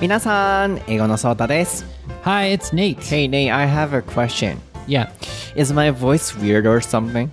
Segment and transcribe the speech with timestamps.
[0.00, 1.84] 皆さん、英語のソータです。
[2.24, 2.98] Hi, it's Nate.
[3.00, 4.56] Hey Nate, I have a question.
[4.86, 5.08] Yeah.
[5.54, 7.30] Is my voice weird or something?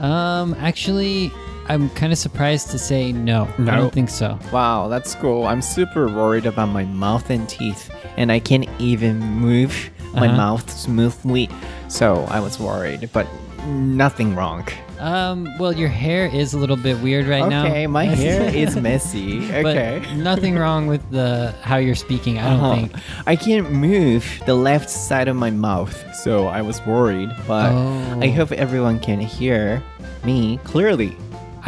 [0.00, 1.30] Um, actually,
[1.68, 3.48] I'm kind of surprised to say no.
[3.58, 3.76] I No.
[3.76, 4.38] don't think so.
[4.52, 5.46] Wow, that's cool.
[5.46, 10.36] I'm super worried about my mouth and teeth, and I can't even move my Uh-huh.
[10.36, 11.48] mouth smoothly.
[11.88, 13.26] So I was worried, but
[13.66, 14.64] nothing wrong.
[15.00, 17.66] Um, well, your hair is a little bit weird right now.
[17.66, 19.46] Okay, my hair is messy.
[19.62, 20.02] But Okay.
[20.16, 22.38] nothing wrong with the how you're speaking.
[22.38, 22.74] I don't Uh-huh.
[22.74, 22.92] think.
[23.26, 27.30] I can't move the left side of my mouth, so I was worried.
[27.46, 28.20] But Oh.
[28.22, 29.82] I hope everyone can hear
[30.24, 31.16] me clearly.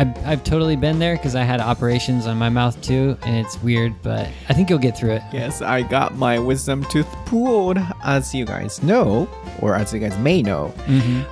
[0.01, 3.61] I've, I've totally been there because I had operations on my mouth too, and it's
[3.65, 5.23] weird, but I think you'll get through it.
[5.33, 9.29] Yes, I got my wisdom tooth pulled, as you guys know,
[9.61, 10.73] or as you guys may know.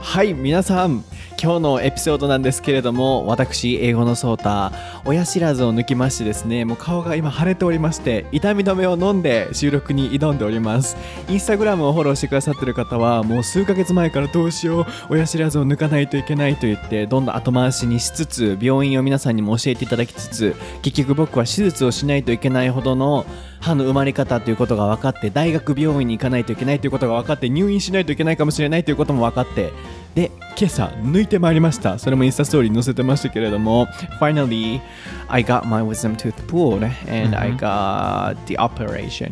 [0.02, 1.04] はい、皆さん、
[1.41, 4.71] 今日のエピソードなんですけれども、私、英語のソータ、
[5.05, 10.95] 親知らずを抜きましてですね、もう顔が今腫れておりまして、痛み止めを飲んで収録に挑んでおります。
[11.27, 23.25] インスタグラムをフォローしてくださってる方は、もう数ヶ月前からどうしよう、親知らずを抜かないといけないと言って、どんどん後回しにしつつ、病院を皆さんにも教えていただきつつ、結局僕は手術をしないといけないほどの
[23.61, 29.73] 歯の埋まり方ということが分かって、大学病院に行かないといけないということが分かって、入院しないといけないかもしれないということも分かって、
[30.14, 31.98] で、今朝抜いてまいりました。
[31.98, 33.86] それもインスタストーリーに載せてましたけれども、
[34.18, 34.80] Finally,
[35.28, 39.30] I got my wisdom tooth pulled and I got the operation.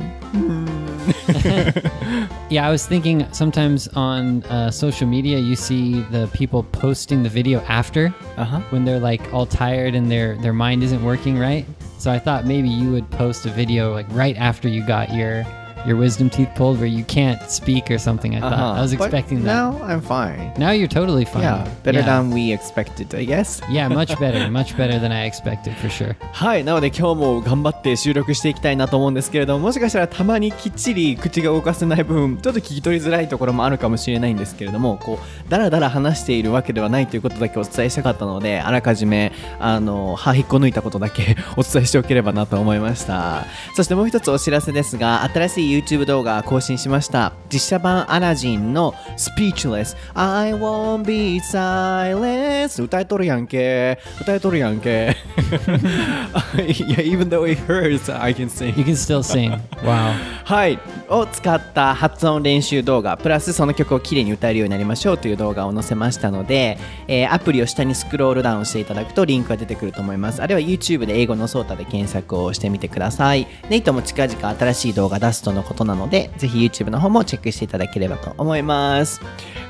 [2.50, 7.30] Yeah, I was thinking sometimes on uh, social media, you see the people posting the
[7.30, 8.60] video after Uh-huh.
[8.70, 11.64] when they're like all tired and their their mind isn't working right.
[11.98, 15.46] So I thought maybe you would post a video like right after you got your
[15.85, 18.35] your wisdom teeth pulled where you can't speak or something.
[18.35, 18.97] I thought I was Uh-huh.
[18.99, 19.53] But expecting that.
[19.53, 20.53] Now I'm fine.
[20.57, 21.43] Now you're totally fine.
[21.43, 22.05] Yeah, better yeah.
[22.05, 23.61] than we expected, I guess.
[23.69, 26.15] Yeah, much better, much better than I expected for sure.
[26.33, 43.45] はい、なので今日も頑張って収録していきたいなと思うんですけれども、もしかしたらたまにきっちり口が動かせない分、ちょっと聞き取りづらいところもあるかもしれないんですけれども、こう、だらだら話しているわけではないということだけお伝えしたかったので、あらかじめ、あの、歯引っこ抜いたことだけお伝えしておければなと思いました。
[43.75, 47.33] そしてもう一つお知らせですが、新しい YouTube 動画更新しました。
[47.51, 53.99] 実写版アラジンの Speechless I won't be silent 歌えとるやんけ。
[54.21, 55.15] 歌えとるやんけ。
[56.55, 58.77] yeah, even though it hurts, I can sing.
[58.77, 59.59] You can still sing.
[59.83, 60.13] Wow.
[60.43, 60.79] はい。
[61.09, 66.77] を使った発音練習動画、プラスその曲をきれいに歌えるようになりましょうという動画を載せましたので、
[67.07, 70.41] えーアプリを下にスクロールダウンしていただくとリンクが出てくると思います。
[70.41, 73.47] あるいは YouTube で英語のソータで検索をしてみてください。
[73.69, 79.20] ネイトも近々新しい動画出すとのことなので、ぜひ YouTube の方もチェックしていただければと思います。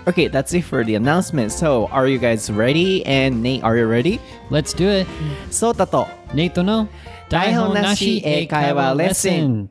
[0.07, 1.51] Okay, that's it for the announcement.
[1.51, 3.05] So, are you guys ready?
[3.07, 4.21] And Nate, are you ready?
[4.51, 5.09] Let's do it.
[5.51, 6.89] ソータと Nate no
[7.31, 9.71] Daihon nashi eikaiwa lesson.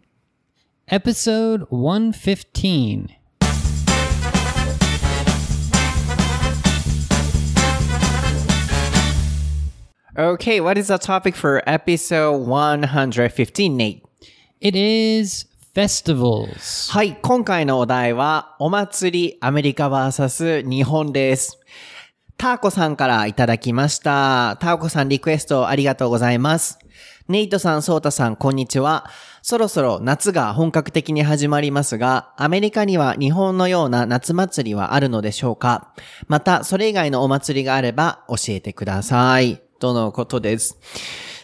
[0.88, 3.24] Episode 115.
[10.16, 14.06] Okay, what is the topic for episode 115, Nate?
[14.62, 15.46] It is
[15.78, 16.91] festivals.
[16.91, 21.61] はい、今回のお題は、お祭りアメリカ VS 日本です。
[22.37, 24.56] ターコさんからいただきました。
[24.59, 26.81] ターコさんリクエストありがとうございます。
[27.28, 29.09] ネイトさん、ソータさん、こんにちは。
[29.41, 35.94] そろそろ夏が本格的に始まりますが、アメリカには日本のような夏祭りはあるのでしょうか？
[36.27, 39.62] また、それ以外のお祭りがあれば教えてください。
[39.78, 40.77] とのことです。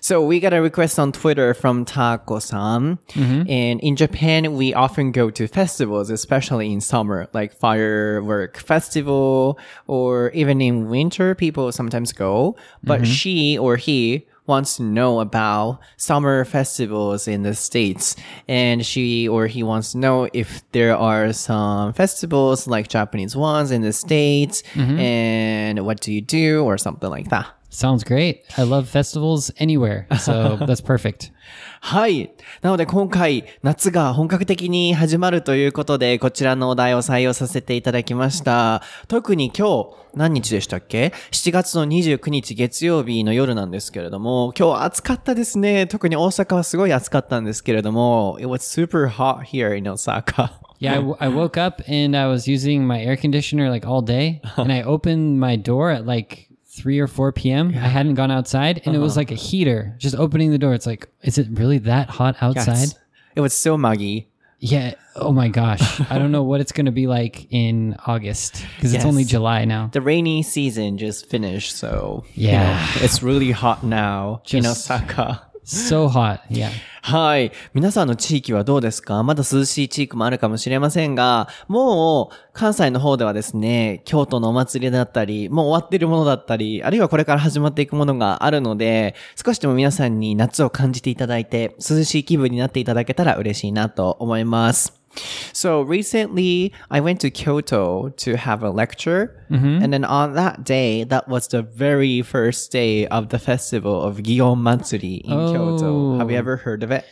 [0.05, 2.99] So we got a request on Twitter from Taco-san.
[3.09, 3.51] Mm-hmm.
[3.51, 10.29] And in Japan, we often go to festivals, especially in summer, like firework festival, or
[10.33, 12.55] even in winter, people sometimes go.
[12.83, 13.13] But mm-hmm.
[13.13, 18.15] she or he wants to know about summer festivals in the States.
[18.47, 23.71] And she or he wants to know if there are some festivals like Japanese ones
[23.71, 24.99] in the States mm-hmm.
[24.99, 27.47] and what do you do or something like that.
[27.75, 28.43] Sounds great.
[28.57, 30.06] I love festivals anywhere.
[30.21, 31.32] So that's perfect.
[31.81, 32.31] はい。
[32.62, 38.81] なので今回、夏が本格的に始まるということで、こちらのお題を採用させていただきました。
[39.09, 45.88] 特に今日、何日でしたっけ ?7 月の29日月曜日の夜なんですけれども、今日暑かったですね。
[45.88, 50.53] 特に大阪はすごい暑かったんですけれども、It was super hot here in Osaka.
[50.79, 54.00] Yeah, I, w- I woke up and I was using my air conditioner like all
[54.00, 57.69] day, and I opened my door at like 3 or 4 p.m.
[57.69, 59.21] I hadn't gone outside, and it was uh-huh.
[59.21, 60.75] like a heater just opening the door.
[60.75, 62.79] It's like, is it really that hot outside?
[62.79, 62.94] Yes.
[63.37, 64.29] It was so muggy.
[64.59, 64.94] Yeah.
[65.15, 66.00] Oh my gosh.
[66.11, 69.65] I don't know what it's going to be like in August because it's only July
[69.65, 69.91] now.
[69.93, 72.73] The rainy season just finished, so you Yeah.
[72.75, 75.43] know, it's really hot now in Osaka.
[75.64, 76.40] So hot.
[76.50, 76.69] Yeah.
[77.02, 77.52] はい。
[77.72, 79.22] 皆さんの地域はどうですか？
[79.22, 95.04] まだ涼しい地域もあるかもしれませんが、もう関西の方ではですね、京都のお祭りだったり、もう終わってるものだったり、あるいはこれから始まっていくものがあるので、少しでも皆さんに夏を感じていただいて、涼しい気分になっていただけたら嬉しいなと思います。
[95.52, 99.82] So recently, I went to Kyoto to have a lecture, mm-hmm.
[99.82, 104.19] and then on that day, that was the very first day of the festival of
[104.19, 106.14] Gion Matsuri in Kyoto.
[106.14, 106.19] Oh.
[106.19, 107.05] Have you ever heard of it?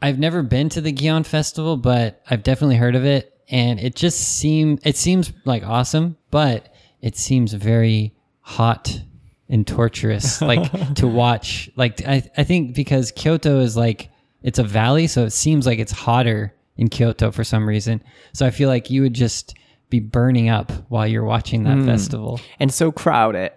[0.00, 3.94] I've never been to the Gion Festival, but I've definitely heard of it, and it
[3.96, 9.00] just seem it seems like awesome, but it seems very hot
[9.48, 11.70] and torturous, like to watch.
[11.76, 14.10] Like I, I think because Kyoto is like
[14.42, 18.02] it's a valley, so it seems like it's hotter in Kyoto for some reason.
[18.32, 19.54] So I feel like you would just
[19.90, 22.40] be burning up while you're watching that festival.
[22.58, 23.52] And so crowded.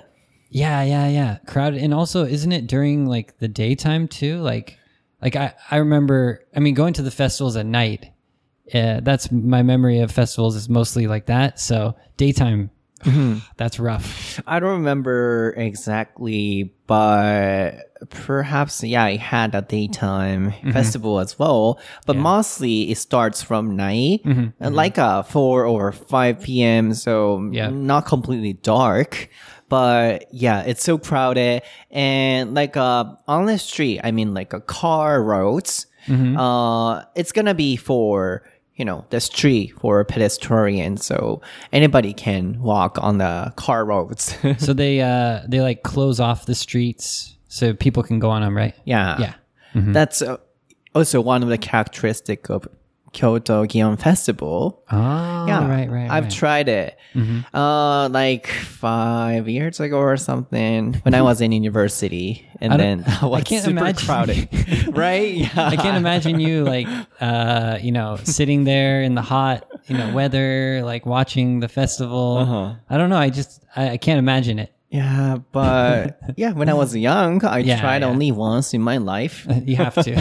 [0.49, 1.37] Yeah, yeah, yeah.
[1.45, 4.39] Crowded, and also, isn't it during like the daytime too?
[4.41, 4.77] Like,
[5.21, 6.43] like I, I remember.
[6.53, 8.11] I mean, going to the festivals at night.
[8.73, 11.59] Uh, that's my memory of festivals is mostly like that.
[11.59, 12.69] So daytime,
[13.57, 14.39] that's rough.
[14.47, 17.71] I don't remember exactly, but
[18.09, 21.79] perhaps, yeah, it had a daytime festival as well.
[22.05, 26.93] But mostly it starts from night, uh, like uh, 4 or 5 p.m.
[26.93, 27.69] So Yeah.
[27.69, 29.29] not completely dark.
[29.69, 31.61] But yeah, it's so crowded.
[31.91, 37.53] And like uh, on the street, I mean, like a car roads, uh, it's gonna
[37.53, 38.43] be for
[38.75, 41.05] you know, the street for pedestrians.
[41.05, 41.41] So
[41.71, 44.35] anybody can walk on the car roads.
[44.57, 48.55] so they, uh, they like close off the streets so people can go on them,
[48.55, 48.75] right?
[49.19, 49.19] yeah.
[49.19, 49.33] Yeah.
[49.93, 50.37] That's uh,
[50.95, 52.67] also one of the characteristic of
[53.13, 54.83] Kyoto Gion Festival.
[54.91, 56.09] Oh, Yeah, right, right.
[56.09, 56.31] I've right.
[56.33, 56.97] tried it.
[57.53, 62.97] Uh, like five years ago or something when I was in university, and I then
[63.03, 64.05] don't- I I can't super imagine.
[64.07, 64.47] crowded,
[64.95, 65.33] right?
[65.33, 66.87] Yeah, I can't imagine you like,
[67.19, 72.37] uh, you know, sitting there in the hot, you know, weather, like watching the festival.
[72.37, 72.73] Uh-huh.
[72.89, 73.17] I don't know.
[73.17, 74.71] I just, I, I can't imagine it.
[74.91, 78.09] Yeah, but yeah, when I was young, I Yeah, tried yeah.
[78.09, 79.47] only once in my life.
[79.65, 80.15] You have to.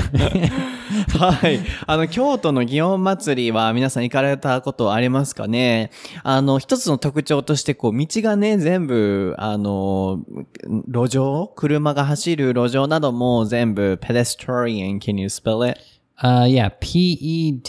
[1.18, 1.60] はい。
[1.86, 5.90] あの、京都の祇園祭りは皆さん行かれたことありますかね
[6.22, 10.20] あの、一つの特徴として、こう、道がね、全部、あの、
[10.86, 15.00] 路上車が走る路上なども全部、pedestrian.
[15.00, 15.80] Can you spell it?
[16.22, 16.70] uh, yeah.
[16.80, 17.60] P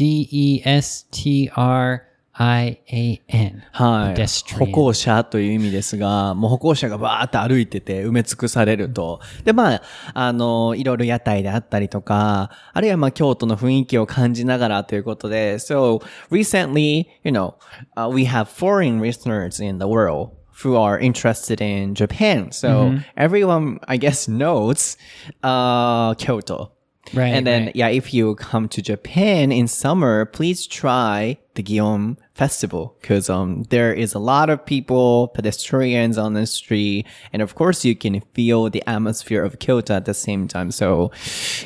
[2.40, 3.64] E D E S T R I A N.
[3.72, 4.28] はい。
[4.58, 9.20] 歩行者という意味ですが、もう歩行者がバーって歩いてて埋め尽くされると。
[9.44, 9.82] で、まあ、
[10.14, 17.56] あの、いろいろ屋台であったりとか、あるいはまあ京都の雰囲気を感じながらということで、so, recently, you know,
[17.98, 20.32] uh, we have foreign listeners in the world
[20.64, 22.52] who are interested in Japan.
[22.52, 24.98] So, everyone, I guess, knows,
[25.44, 26.72] uh, Kyoto.
[27.14, 27.28] Right.
[27.28, 27.76] And then, right.
[27.76, 33.64] yeah, if you come to Japan in summer, please try the Gion Festival because um,
[33.70, 38.22] there is a lot of people, pedestrians on the street, and of course you can
[38.34, 40.72] feel the atmosphere of Kyoto at the same time.
[40.72, 41.12] So,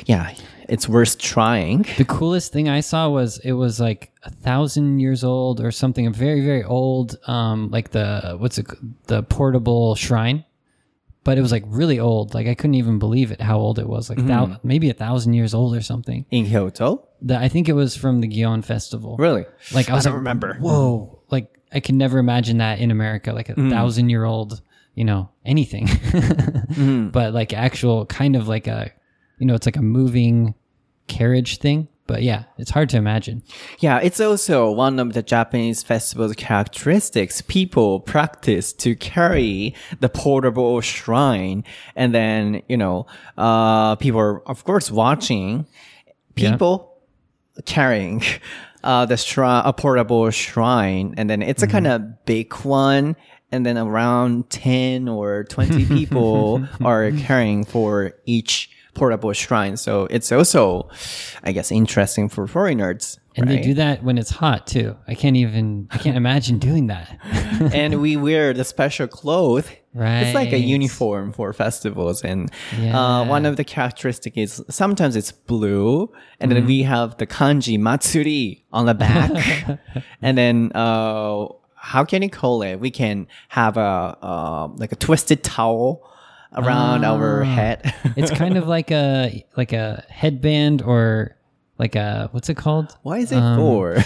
[0.06, 0.34] yeah,
[0.68, 1.86] it's worth trying.
[1.96, 6.06] The coolest thing I saw was it was like a thousand years old or something,
[6.06, 8.66] a very very old, um, like the what's it,
[9.06, 10.44] the portable shrine,
[11.26, 12.34] but it was like really old.
[12.34, 14.68] Like I couldn't even believe it how old it was, like thou- mm-hmm.
[14.68, 16.24] maybe a thousand years old or something.
[16.30, 17.08] In Kyoto?
[17.20, 19.16] The, I think it was from the Gion Festival.
[19.16, 19.44] Really?
[19.74, 20.54] Like I was don't like, remember.
[20.60, 21.20] Whoa!
[21.28, 23.70] Like I can never imagine that in America, like a mm-hmm.
[23.70, 24.62] thousand year old,
[24.94, 25.88] you know, anything.
[26.76, 27.08] Mm-hmm.
[27.08, 28.92] But like actual kind of like a,
[29.38, 30.54] you know, it's like a moving
[31.06, 31.88] carriage thing.
[32.06, 33.42] But yeah, it's hard to imagine.
[33.80, 37.42] Yeah, it's also one of the Japanese festival's characteristics.
[37.42, 41.64] People practice to carry the portable shrine.
[41.96, 45.66] And then, you know, uh, people are, of course, watching
[46.36, 46.96] people
[47.64, 48.22] carrying,
[48.84, 51.14] uh, the shrine, a portable shrine.
[51.16, 53.16] And then it's a kind of big one.
[53.50, 59.76] And then around 10 or 20 people are carrying for each portable shrine.
[59.76, 60.88] So it's also,
[61.44, 63.20] I guess, interesting for foreigners.
[63.38, 64.96] And they do that when it's hot too.
[65.06, 67.18] I can't even, I can't imagine doing that.
[67.74, 69.68] and we wear the special clothes.
[69.92, 70.22] Right.
[70.22, 72.24] It's like a uniform for festivals.
[72.24, 72.50] And
[72.80, 72.98] Yeah.
[72.98, 76.10] uh, one of the characteristics is sometimes it's blue.
[76.40, 79.30] And then we have the kanji matsuri on the back.
[80.22, 82.76] and then, uh, how can you call it?
[82.80, 86.10] We can have a, uh, like a twisted towel
[86.54, 87.44] around our ah.
[87.44, 87.94] head.
[88.16, 91.36] It's kind of like a, like a headband or
[91.78, 92.96] like a, what's it called?
[93.02, 93.98] Why is it um, for?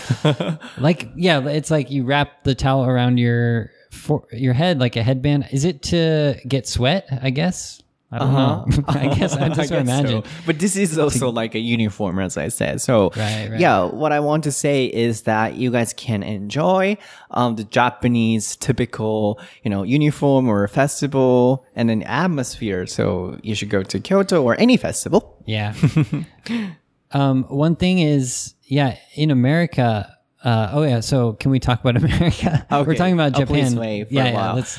[0.78, 5.02] Like, yeah, it's like you wrap the towel around your, for your head like a
[5.02, 5.48] headband.
[5.52, 7.06] Is it to get sweat?
[7.22, 7.82] I guess.
[8.12, 8.66] I don't know.
[8.88, 10.24] I guess I I just imagine.
[10.24, 10.30] so.
[10.44, 12.80] But this is also like a uniform, as I said.
[12.80, 13.60] So, Right, right.
[13.60, 16.96] yeah, what I want to say is that you guys can enjoy
[17.30, 22.84] um, the Japanese typical, you know, uniform or festival and an atmosphere.
[22.86, 25.40] So you should go to Kyoto or any festival.
[25.46, 25.74] Yeah.
[27.12, 30.16] um, one thing is, yeah, in America.
[30.42, 31.00] Uh, oh yeah.
[31.00, 32.66] So can we talk about America?
[32.70, 33.76] We're talking about Oh, Japan.
[33.76, 34.52] yeah, yeah.
[34.52, 34.78] Let's.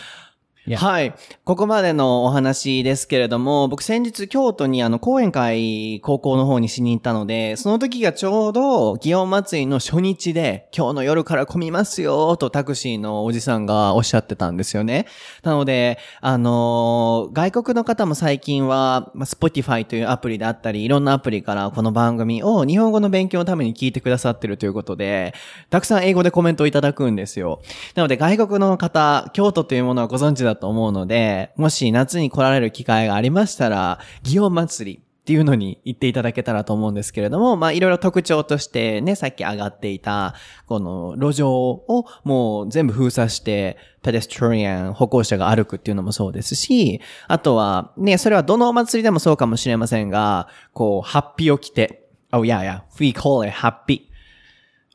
[0.68, 0.78] Yeah.
[0.78, 1.16] はい。
[1.44, 15.08] ここまでのお話ですけれども、僕先日京都にあの講演会高校の方にしに行ったので、その時がちょうど祇園祭の初日で、今日の夜から混みますよとタクシーのおじさんがおっしゃってたんですよね。
[15.44, 25.34] なので、あのー外国の方も最近は、まあ、Spotify というアプリであったり、いろんなアプリからこの番組を日本語の勉強のために聞いてくださってるということで、
[25.70, 27.62] たくさん英語でコメントをいただくんですよ。
[27.96, 40.34] なので外国の方、京都というものはご存知だと思うので、もし夏に来られる機会がありましたら、祇園祭りっていうのに行っていただけたらと思うんですけれども、まあいろいろ特徴としてね、さっき上がっていた、
[40.66, 54.10] この路上をもう全部封鎖して、ペデストリアン、歩行者が歩くっていうのもそうですし、あとは、ね、それはどのお祭りでもそうかもしれませんが、こう、ハッピーを着て、oh yeah, yeah, we call it happy.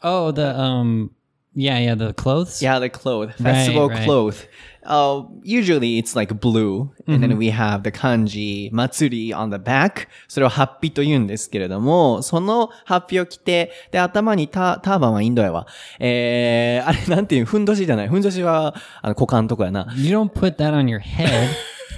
[0.03, 1.11] Oh, the um,
[1.55, 2.61] yeah, yeah, the clothes?
[2.61, 4.05] Yeah, the clothes, festival right.
[4.05, 4.47] clothes.
[4.87, 10.09] Uh, usually it's like blue, and then we have the kanji matsuri on the back.
[10.29, 15.67] それをハッピーと言うんですけれども、そのハッピーを着て、で、頭にタターバンはインドやわ。
[15.99, 18.09] えー、あれなんていう、ふんどしじゃない。
[18.09, 19.93] ふんどしは、あの、股間とかやな。
[19.97, 21.49] You don't put that on your head.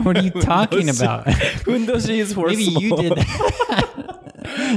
[0.02, 1.30] what are you talking about?
[1.64, 3.26] ふんどし is for Maybe you did that.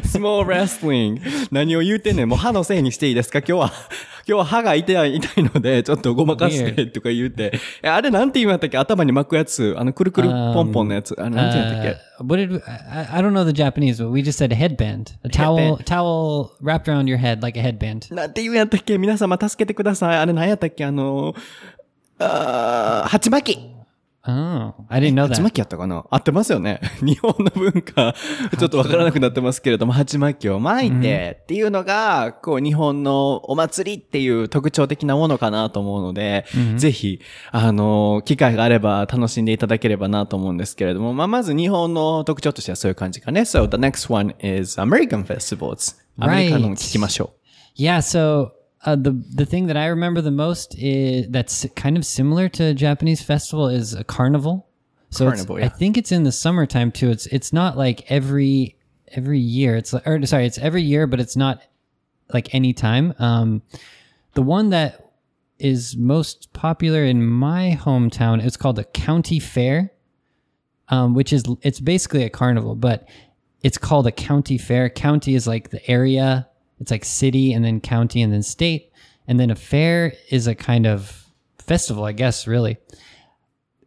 [0.04, 1.22] small wrestling.
[1.52, 2.30] 何を言うてんねん。
[2.30, 3.72] もう歯のせいにしていいですか今日は。
[4.32, 7.52] 今日は歯が痛い、痛いので、ちょっとごまかしてとか言うて。
[7.84, 9.76] えあれなんて言うんやったっけ頭に巻くやつ。
[9.78, 11.14] あの、くるくるポンポンのやつ。
[11.20, 14.56] あれなんて言うんやったっ Uh, what did we, I, I don't know the Japanese, but we just said a
[14.56, 18.08] headband, a towel, towel wrapped around your head like a headband.
[18.08, 20.18] けなんて言うんやったっけ皆様助けてください。
[20.18, 21.34] あれ何やったっけあの、
[22.20, 23.71] あー、鉢巻き。
[24.24, 25.44] Oh, I didn't know 鉢 that.
[25.44, 26.06] 巻きやったかな？
[26.12, 26.80] 合ってますよね。
[27.02, 28.14] 日本の文化、
[28.60, 36.46] ちょっとわからなくなってますけれども、鉢巻きを巻いてっていうのが、こう、日本のお祭りっていう特徴的なものかなと思うので、
[36.78, 37.20] ぜひ、
[37.52, 43.42] あの、機会があれば楽しんでいただければなと思うんですけれども、まあ、まず日本の特徴としてはそういう感じかね。
[43.42, 45.96] So, the next one is American festivals.
[46.20, 47.32] アメリカの聞きましょ
[47.76, 48.52] Yeah, so
[48.86, 52.64] uh, the the thing that I remember the most is that's kind of similar to
[52.66, 54.68] a Japanese festival is a carnival.
[55.10, 57.10] So it's- Carnival, I think it's in the summertime too.
[57.12, 58.78] It's it's not like every
[59.10, 59.76] every year.
[59.76, 61.62] It's like, or sorry, it's every year, but it's not
[62.34, 63.14] like any time.
[63.20, 63.62] Um,
[64.34, 65.12] the one that
[65.60, 69.92] is most popular in my hometown is called a county fair,
[70.90, 73.08] um, which is it's basically a carnival, but
[73.62, 74.90] it's called a county fair.
[74.90, 76.48] County is like the area.
[76.82, 78.92] It's like city and then county and then state.
[79.28, 81.28] And then a fair is a kind of
[81.60, 82.78] festival, I guess, really.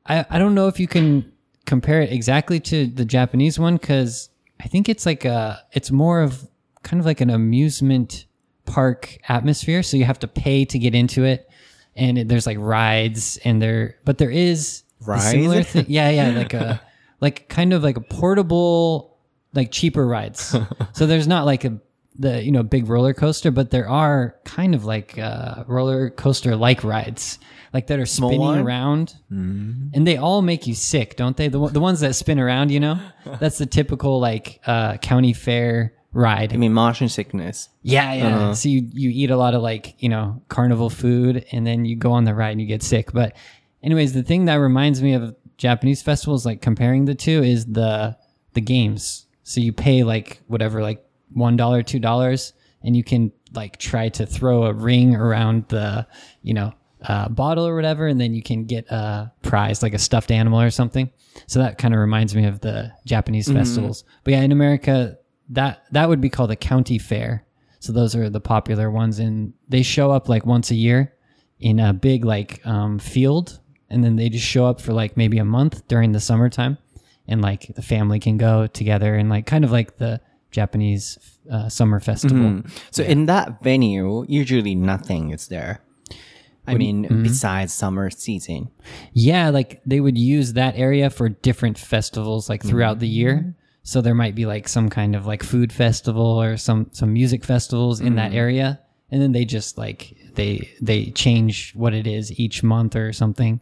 [0.06, 1.32] I, I don't know if you can
[1.66, 4.28] compare it exactly to the Japanese one because
[4.60, 6.48] I think it's like a, it's more of
[6.84, 8.26] kind of like an amusement
[8.64, 9.82] park atmosphere.
[9.82, 11.50] So you have to pay to get into it.
[11.96, 15.30] And it, there's like rides and there, but there is Rides?
[15.30, 15.86] similar thing.
[15.88, 16.10] Yeah.
[16.10, 16.30] Yeah.
[16.30, 16.80] Like a,
[17.20, 19.18] like kind of like a portable,
[19.52, 20.56] like cheaper rides.
[20.92, 21.80] so there's not like a,
[22.16, 26.56] the, you know, big roller coaster, but there are kind of like, uh, roller coaster
[26.56, 27.38] like rides,
[27.72, 28.60] like that are spinning one?
[28.60, 31.48] around and they all make you sick, don't they?
[31.48, 33.00] The, the ones that spin around, you know,
[33.40, 36.52] that's the typical like, uh, county fair ride.
[36.54, 37.68] I mean, motion sickness.
[37.82, 38.52] Yeah, yeah.
[38.54, 41.96] So you you eat a lot of like you know carnival food, and then you
[41.96, 43.12] go on the ride and you get sick.
[43.12, 43.36] But
[43.82, 48.16] anyways, the thing that reminds me of Japanese festivals, like comparing the two, is the
[48.54, 49.26] the games.
[49.42, 51.03] So you pay like whatever, like
[51.34, 56.06] one dollar, two dollars, and you can like try to throw a ring around the
[56.42, 56.72] you know
[57.06, 60.60] uh, bottle or whatever, and then you can get a prize like a stuffed animal
[60.60, 61.10] or something.
[61.46, 64.04] So that kind of reminds me of the Japanese festivals.
[64.22, 65.18] But yeah, in America,
[65.50, 67.44] that that would be called a county fair.
[67.80, 71.12] So those are the popular ones, and they show up like once a year
[71.60, 73.60] in a big like um, field,
[73.90, 76.78] and then they just show up for like maybe a month during the summertime,
[77.28, 80.20] and like the family can go together and like kind of like the
[80.54, 81.18] Japanese
[81.50, 82.38] uh, summer festival.
[82.38, 82.68] Mm-hmm.
[82.90, 85.80] So in that venue, usually nothing is there.
[86.66, 87.22] I mean, mm-hmm.
[87.22, 88.70] besides summer season.
[89.12, 93.34] Yeah, like they would use that area for different festivals like throughout the year.
[93.34, 93.50] Mm-hmm.
[93.82, 97.44] So there might be like some kind of like food festival or some some music
[97.44, 98.80] festivals in that area
[99.14, 103.60] and then they just like they they change what it is each month or something.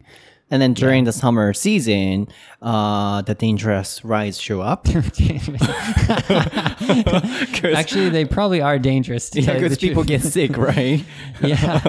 [0.53, 2.27] And then during the summer season,
[2.61, 4.87] uh, the dangerous rides show up.
[7.75, 9.31] Actually, they probably are dangerous.
[9.33, 11.03] Yeah, tell you the because people get sick, right?
[11.41, 11.81] yeah.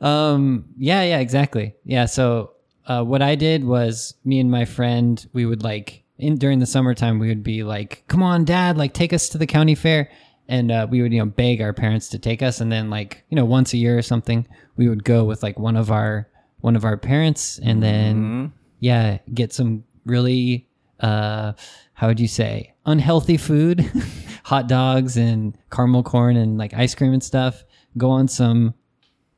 [0.00, 1.74] um, yeah, yeah, exactly.
[1.82, 2.04] Yeah.
[2.04, 2.52] So,
[2.86, 6.66] uh, what I did was me and my friend, we would like in during the
[6.66, 10.12] summertime, we would be like, come on, dad, like take us to the county fair.
[10.46, 12.60] And, uh, we would, you know, beg our parents to take us.
[12.60, 14.46] And then like, you know, once a year or something,
[14.76, 16.28] we would go with like one of our,
[16.60, 20.68] one of our parents and then, yeah, get some really,
[21.00, 21.52] uh,
[21.94, 23.90] how would you say, unhealthy food,
[24.44, 27.64] hot dogs and caramel corn and like ice cream and stuff.
[27.96, 28.74] Go on some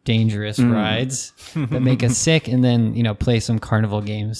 [0.04, 4.38] dangerous rides that make us sick, and then you know play some carnival games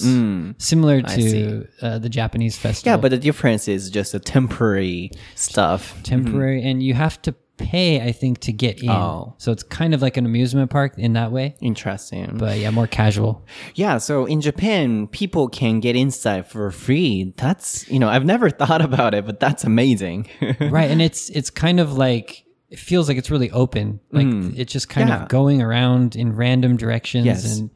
[0.57, 2.91] similar to uh, the Japanese festival.
[2.91, 6.01] Yeah, but the difference is just a temporary stuff.
[6.03, 8.89] temporary, and you have to pay, I think, to get in.
[8.89, 9.35] Oh.
[9.37, 12.37] So it's kind of like an amusement park in that way, Interesting.
[12.37, 13.45] but yeah, more casual.
[13.75, 17.33] Yeah, so in Japan, people can get inside for free.
[17.37, 20.27] That's, you know, I've never thought about it, but that's amazing.
[20.59, 24.51] right and it's it's kind of like it feels like it's really open like hmm.
[24.55, 25.23] it's just kind Yeah.
[25.23, 27.57] of going around in random directions Yes.
[27.59, 27.69] and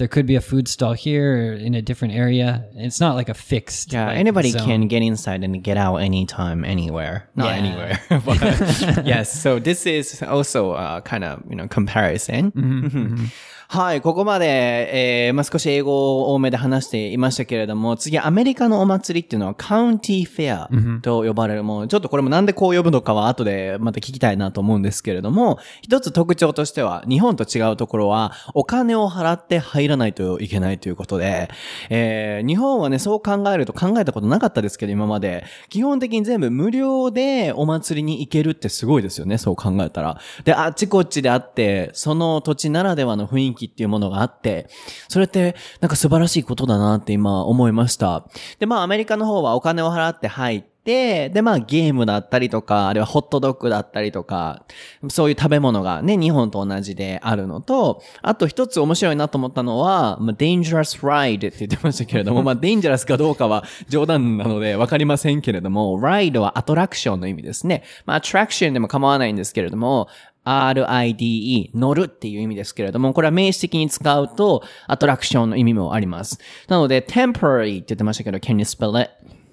[0.00, 3.28] there could be a food stall here or in a different area it's not like
[3.28, 4.64] a fixed Yeah, like, anybody zone.
[4.64, 7.28] can get inside and get out anytime, anywhere.
[7.36, 7.62] Not Yeah.
[7.62, 8.00] anywhere.
[9.04, 12.50] yes, so this is also a kind of, you know, comparison.
[12.52, 13.24] Mm-hmm, mm-hmm.
[13.72, 21.86] はい、ここまで、えーまあ、少し英語を多めで話していましたけれども、次、アメリカのお祭りっていうのはカウンティフェアと呼ばれるもの。
[21.86, 31.48] ちょっとこれもなんでこう呼ぶのかは後でまた聞きたいなと思うんですけれども、一つ特徴としては、日本と違うところは、お金を払って入らないといけないということで、
[31.90, 35.44] えー日本はね、そう考えると考えたことなかったですけど、今まで。
[35.68, 40.18] 基本的に全部無料でお祭りに行けるってすごいですよね、そう考えたら。
[40.42, 44.68] で、あっちこっちであって、その土地ならではの雰囲気っていうものがあって、
[45.08, 48.26] それってなんか素晴らしいことだなって今思いました。
[48.58, 54.64] で、まあアメリカの方はお金を払って入って、で、まあゲームだったりとか、あるいはホットドッグだったりとか、
[55.08, 67.84] そういう食べ物がね、日本と同じであるのと、あと一つ面白いなと思ったのは、まあ、dangerous ride って言ってましたけれども、まあ dangerous かどうかは冗談なのでわかりませんけれども、ride はアトラクションの意味ですね。
[68.06, 70.08] まあ attraction でも構わないんですけれども、
[70.44, 76.38] RIDE、乗るっていう意味ですけれども、これは名詞的に使うと、アトラクションの意味もあります。
[76.68, 79.10] なので、temporary って言ってましたけど、can you spell it?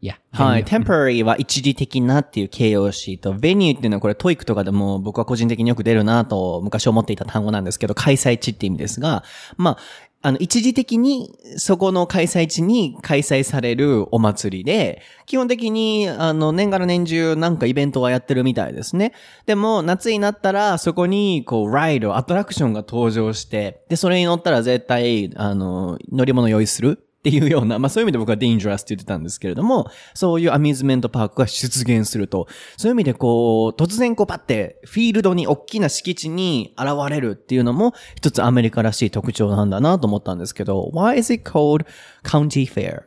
[0.00, 0.64] yeah はい。
[0.64, 9.24] temporary は一時的なっていう形容詞と、venue っていうのはこれトイックとかでも僕は個人的によく出るなと昔思っていた単語なんですけど、開催地って意味ですが、
[9.56, 9.78] まあ、
[10.20, 19.12] あの、一時的にそこの開催地に開催されるお祭りで、基本的に、あの、年がら年中なんかイベントはやってるみたいですね。
[19.46, 41.84] でも、夏になったら、そこに、こう、ライド、アトラクションが登場して、で、それに乗ったら絶対、あの、乗り物用意するっていうような、まあそういう意味で僕は dangerous って言ってたんですけれども、そういうアミューズメントパークが出現すると、そういう意味でこう、突然こうパって、フィールドに大きな敷地に現れるっていうのも、一つアメリカらしい特徴なんだなと思ったんですけど、why is it called
[42.22, 43.02] county fair?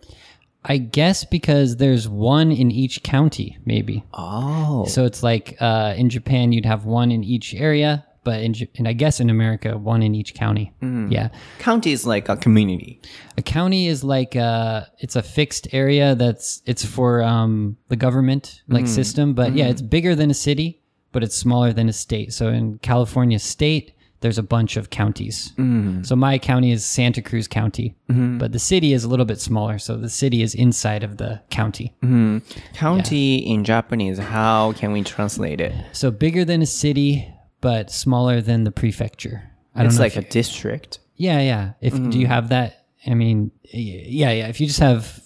[0.63, 4.85] I guess because there's one in each county maybe Oh.
[4.85, 8.87] So it's like uh, in Japan, you'd have one in each area, but in and
[8.87, 10.73] I guess in America, one in each county.
[10.81, 11.11] Mm.
[11.11, 11.29] Yeah,
[11.59, 13.01] county is like a community.
[13.37, 18.61] a county is like uh, it's a fixed area that's it's for um, the government
[18.67, 18.89] like mm.
[18.89, 19.71] system, but yeah, mm.
[19.71, 20.81] it's bigger than a city,
[21.11, 22.33] but it's smaller than a state.
[22.33, 25.51] So in California state, there's a bunch of counties.
[26.03, 28.37] So my county is Santa Cruz County, mm-hmm.
[28.37, 29.79] but the city is a little bit smaller.
[29.79, 31.95] So the city is inside of the county.
[32.03, 32.37] Mm-hmm.
[32.75, 35.73] County in Japanese, how can we translate it?
[35.91, 39.51] So bigger than a city, but smaller than the prefecture.
[39.73, 40.99] I it's like you, a district.
[41.15, 41.73] Yeah, yeah.
[41.79, 42.11] If mm.
[42.11, 42.29] do you mm.
[42.29, 42.85] have that?
[43.05, 44.47] I mean, yeah, yeah.
[44.47, 45.21] If you just have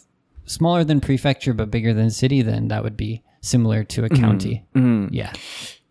[0.46, 4.24] smaller than prefecture but bigger than city, then that would be similar to a mm-hmm.
[4.24, 4.66] county.
[4.76, 5.08] Mm.
[5.08, 5.10] Mm.
[5.12, 5.34] Yeah.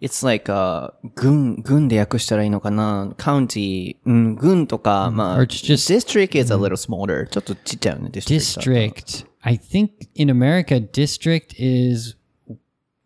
[0.00, 7.26] It's like, uh, 郡、郡で訳したらいいのかな ?county、うん、郡とか、まあ、or mm, mm, just, district is a little smaller.
[7.26, 9.24] District.
[9.42, 12.16] I think in America, district is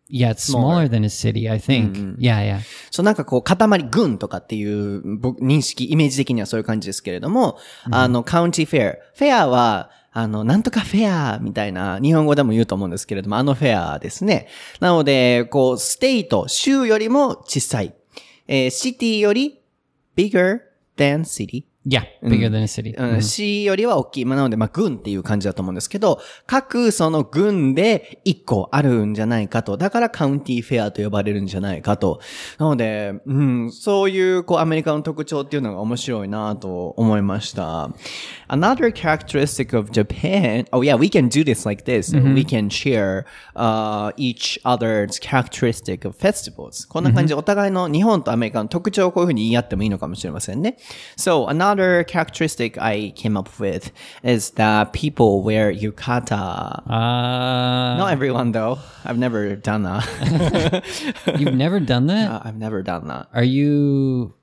[0.09, 1.49] yeah, it's smaller, than a city.
[1.49, 2.17] I think.
[2.17, 2.59] Yeah, yeah.
[2.91, 3.55] そうなんかこう、塊、
[3.89, 7.57] 軍とかっていう、僕、認識、イメージ的にはそういう感じですけれども、
[7.91, 8.97] あの、カウンティフェア。
[9.15, 14.47] フェアは、あの、なんとかフェアみたいな、日本語でも言うと思うんですけれども、あのフェアですね。
[14.79, 17.93] なので、こう、ステイト、州よりも小さい。
[18.47, 19.61] えーシティより
[20.17, 20.61] bigger
[20.97, 22.93] than city Yeah, bigger than a city.
[22.97, 24.25] うん、市よりは大きい。
[24.25, 29.77] まあなので、まあ、軍っていう感じだと思うんですけど、各その軍で一個あるんじゃないかと。
[29.77, 32.19] だからカウンティフェアと呼ばれるんじゃないかと。
[32.57, 37.89] なので、うん、そういう、こう、アメリカの特徴っていうのが面白いなと思いました。
[38.49, 42.13] Another characteristic of Japan, oh yeah, we can do this like this.
[42.13, 43.23] We can share,
[43.55, 46.87] uh, each other's characteristic of festivals.
[46.89, 50.77] こんな感じでお互いの日本とアメリカの特徴をこういうふうに言い合ってもいいのかもしれませんね。
[51.17, 53.91] So, another characteristic I came up with
[54.23, 56.83] is that people wear yukata.
[56.87, 58.79] Uh, Not everyone though.
[59.05, 60.83] I've never done that.
[61.39, 62.31] you've never done that?
[62.31, 63.27] Uh, I've never done that.
[63.33, 64.33] Are you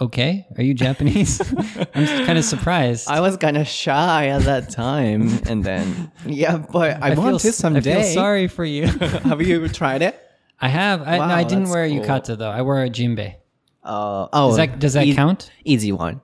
[0.00, 0.46] okay?
[0.56, 1.40] Are you Japanese?
[1.94, 3.08] I'm kind of surprised.
[3.08, 7.40] I was kind of shy at that time, and then yeah, but I, feel, want
[7.40, 7.98] to s- someday.
[7.98, 8.86] I feel sorry for you.
[9.28, 10.20] Have you tried it?
[10.60, 11.02] I have.
[11.06, 12.00] I, no, I didn't wear a cool.
[12.00, 12.50] yukata though.
[12.50, 13.36] I wore a jinbei.
[13.84, 15.50] Uh, oh, Does that does that ea- count?
[15.64, 16.20] Easy one.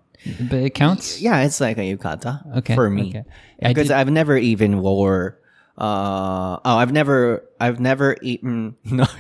[0.50, 1.22] But it counts.
[1.22, 2.58] Yeah, it's like a yukata.
[2.58, 3.10] Okay, for me.
[3.10, 3.24] okay.
[3.64, 5.38] I because did- I've never even wore.
[5.78, 8.76] Uh, oh, I've never, I've never eaten.
[8.84, 9.06] No,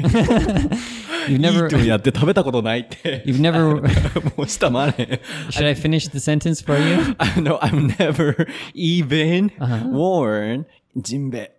[1.29, 1.69] You've never.
[1.85, 3.23] やって食べたことないって。
[3.25, 3.81] You've never.
[4.37, 5.21] もう下回れ。
[5.51, 7.15] should I finish the sentence for you?
[7.17, 9.89] I know I've never even Uh-huh.
[9.89, 10.65] worn
[10.97, 11.51] ジンベ。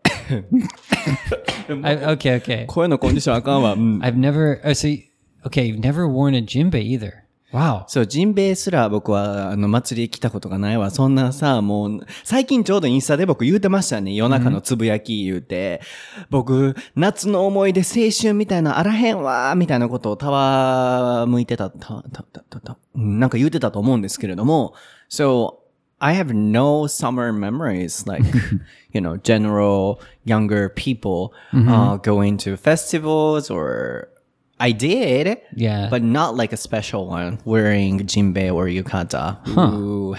[1.82, 2.66] I, okay, okay.
[2.66, 3.72] 声のコンディションあかんわ。
[3.72, 4.00] うん。
[4.02, 4.60] I've never.
[4.64, 5.04] Oh, so you,
[5.46, 7.23] okay, you've never worn a jinbei either.
[7.53, 7.85] Wow.
[7.87, 10.91] そう、ジンベエすら僕は、あの、祭り来たことがないわ。
[10.91, 14.13] そんなさ、もう、最近ちょうどインスタで僕言うてましたね。
[14.13, 15.81] 夜中のつぶやき言うて。
[16.29, 24.73] 僕、夏の思い出、青春みたいなあらへんわ、みたいなことをたわ向いてた、た、た、た、た、た、うんなんか言うてたと思うんですけれども。
[25.09, 25.59] So,
[25.99, 28.25] I have no summer memories like,
[28.91, 34.09] you know, general younger people, uh, going to festivals or
[34.59, 35.39] I did.
[35.53, 35.87] Yeah.
[35.89, 39.45] But not like a special one wearing jinbei or yukata.
[39.57, 40.15] Ooh.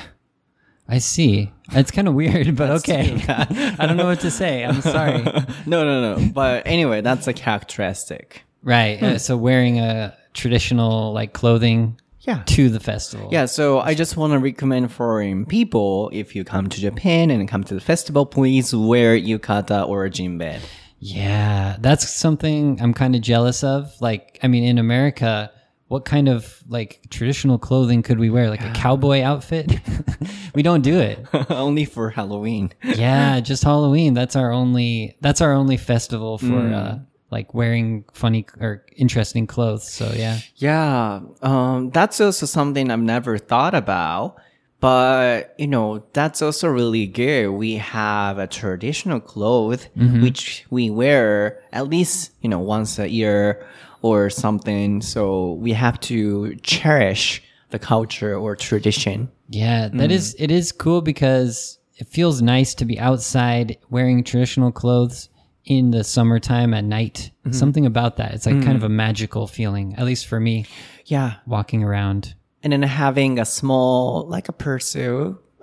[0.88, 1.53] I see.
[1.72, 3.25] It's kind of weird, but okay.
[3.29, 4.64] I don't know what to say.
[4.64, 5.22] I'm sorry.
[5.66, 6.29] no, no, no.
[6.33, 8.42] But anyway, that's a characteristic.
[8.62, 9.03] Right.
[9.03, 12.42] Uh, so wearing a traditional like clothing Yeah.
[12.46, 13.31] to the festival.
[13.33, 17.49] Yeah, so I just want to recommend foreign people if you come to Japan and
[17.49, 20.61] come to the festival, please wear yukata or jinbei.
[20.99, 23.93] Yeah, that's something I'm kind of jealous of.
[24.01, 25.51] Like, I mean, in America,
[25.89, 28.51] what kind of like traditional clothing could we wear?
[28.51, 29.73] Like a cowboy outfit?
[30.55, 31.25] we don't do it.
[31.51, 32.73] Only for Halloween.
[32.97, 34.15] Yeah, just Halloween.
[34.15, 35.17] That's our only.
[35.21, 36.99] That's our only festival for uh,
[37.31, 39.87] like wearing funny or interesting clothes.
[39.91, 40.39] So yeah.
[40.57, 44.37] Yeah, um, that's also something I've never thought about.
[44.87, 47.49] But, you know, that's also really good.
[47.49, 50.22] We have a traditional clothes, mm-hmm.
[50.22, 53.66] which we wear at least, you know, once a year
[54.03, 55.03] or something.
[55.03, 59.29] So we have to cherish the culture or tradition.
[59.49, 60.12] Yeah, that mm.
[60.12, 65.31] is it is cool because it feels nice to be outside wearing traditional clothes
[65.64, 67.33] in the summertime at night.
[67.40, 67.59] Mm-hmm.
[67.59, 68.35] Something about that.
[68.35, 68.77] It's like kind mm.
[68.77, 70.66] of a magical feeling, at least for me,
[71.07, 71.38] Yeah.
[71.44, 74.96] walking around and then having a small like a purse,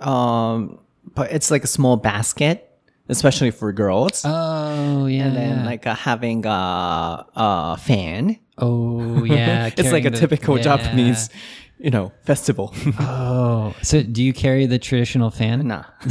[0.00, 0.78] um
[1.14, 2.70] but it's like a small basket
[3.10, 4.22] especially for girls.
[4.24, 8.38] Oh yeah and then like having a, a fan.
[8.56, 10.62] Oh yeah it's like a the, typical yeah.
[10.62, 11.28] japanese
[11.78, 12.72] you know festival.
[12.98, 15.68] Oh so do you carry the traditional fan?
[15.68, 15.84] Nah.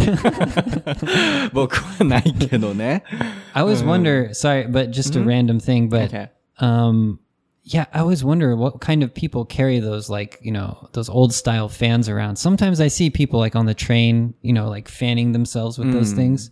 [3.55, 5.27] I always um, wonder sorry but just a hmm?
[5.27, 6.29] random thing but okay.
[6.59, 7.17] um
[7.65, 11.33] yeah, I always wonder what kind of people carry those like you know those old
[11.33, 12.35] style fans around.
[12.35, 16.13] Sometimes I see people like on the train, you know, like fanning themselves with those
[16.13, 16.17] mm.
[16.17, 16.51] things.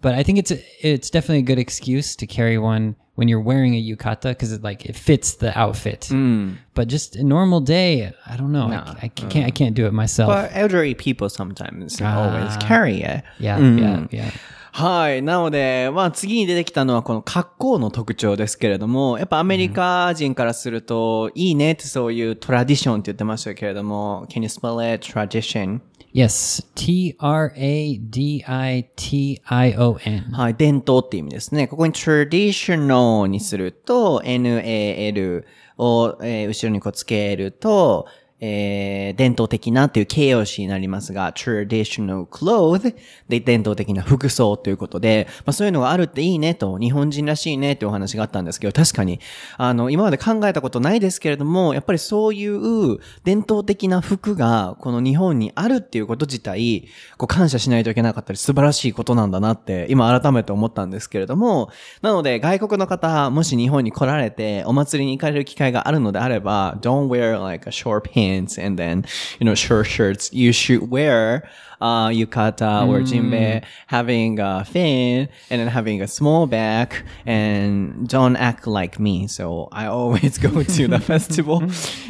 [0.00, 3.40] But I think it's a, it's definitely a good excuse to carry one when you're
[3.40, 6.02] wearing a yukata because it like it fits the outfit.
[6.10, 6.58] Mm.
[6.74, 8.68] But just a normal day, I don't know.
[8.68, 10.28] I, I can't I can't do it myself.
[10.28, 12.20] But elderly people sometimes ah.
[12.20, 13.24] always carry it.
[13.38, 13.80] yeah, mm.
[13.80, 14.30] yeah, yeah.
[14.74, 15.20] はい。
[15.20, 25.06] なので、まあ次に出てきたのはこの格好の特徴ですけれども、やっぱアメリカ人からすると、いいねってそういうトラディションって言ってましたけれども、Can you spell it?
[25.06, 25.80] Tradition?
[26.14, 30.24] Yes, T R A D I T I O N.
[30.32, 31.68] はい、伝統って意味ですね。
[31.68, 35.44] ここに traditional にすると、NAL
[35.76, 38.06] を、えー後ろにこうつけると、
[38.44, 42.94] えー伝統的なっていう形容詞になりますが、traditional clothes
[43.28, 49.20] で伝統的な服装ということで、まあそういうのがあるっていいねと、日本人らしいねっていうお話があったんですけど、確かに、
[49.58, 69.04] あの、今まで考えたことないですけれども、やっぱりそういう伝統的な服がこの日本にあるっていうこと自体、こう感謝しないといけなかったり素晴らしいことなんだなって、今改めて思ったんですけれども、なので外国の方、もし日本に来られてお祭りに行かれる機会があるのであれば、don't wear like a short pants pants and then,
[69.38, 70.32] you know, short shirts.
[70.32, 71.48] You should wear,
[71.80, 76.94] uh, yukata or jinbe having a fin and then having a small bag
[77.26, 79.26] and don't act like me.
[79.26, 81.62] So I always go to the festival,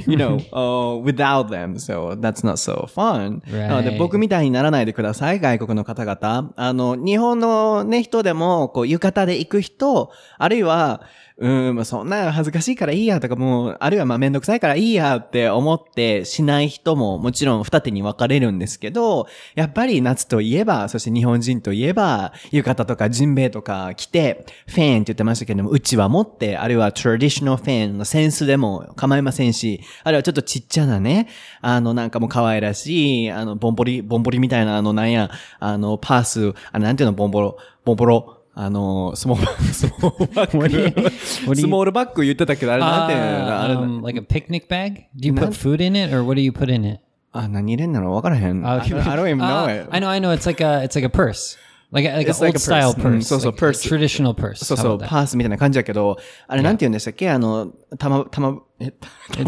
[0.07, 1.79] you know, uh, without them.
[1.79, 3.43] So that's not so fun.
[3.47, 3.99] なので Right.
[3.99, 6.53] 僕みたいにならないでください、外国の方々。
[6.57, 11.03] あの、日本のね、人でも、こう、浴衣で行く人、あるいは、
[11.43, 19.27] うん、まあそんな恥ずかしいからいいやとか、もう、あるいはまあめんどくさいからいいやって思ってしない人ももちろん二手に分かれるんですけど、
[19.57, 31.27] やっぱり夏といえば、そして日本人といえば、浴衣とかジンベエとか着て、フェーンって言ってましたけども、うちは持って、あるいはトラディショナルフェーンのセンスでも構いませんし、あるいはちょっとちっちゃなね、
[31.61, 35.29] あのなんかも可愛らしい、あの、ボンボリ、ボンボリみたいな、あのなんや、
[35.59, 41.11] あの、パース、あの、なんていうの、ボンボロ、ボンボロ、あの、スモール、スモールバッグ。
[41.57, 45.07] スモールバッグ言ってたけど、あれなんていうのあれ Um, like a picnic bag?
[45.17, 47.01] Do you put food in it or what do you put in it?
[47.33, 48.67] あ、何入れんなの分からへん。
[48.67, 48.91] I don't
[49.27, 49.89] even know Uh, it.
[49.91, 50.33] I know, I know.
[50.35, 51.57] It's like a, it's like a purse,
[51.93, 53.03] like a, like an old a style purse.
[53.03, 53.89] Mm, so- so like a purse.
[53.89, 54.63] traditional purse.
[54.67, 54.99] そうそう?
[54.99, 58.93] パースみたいな感じだけど、あれなんて言うんでしたっけあの、たま、たま、え、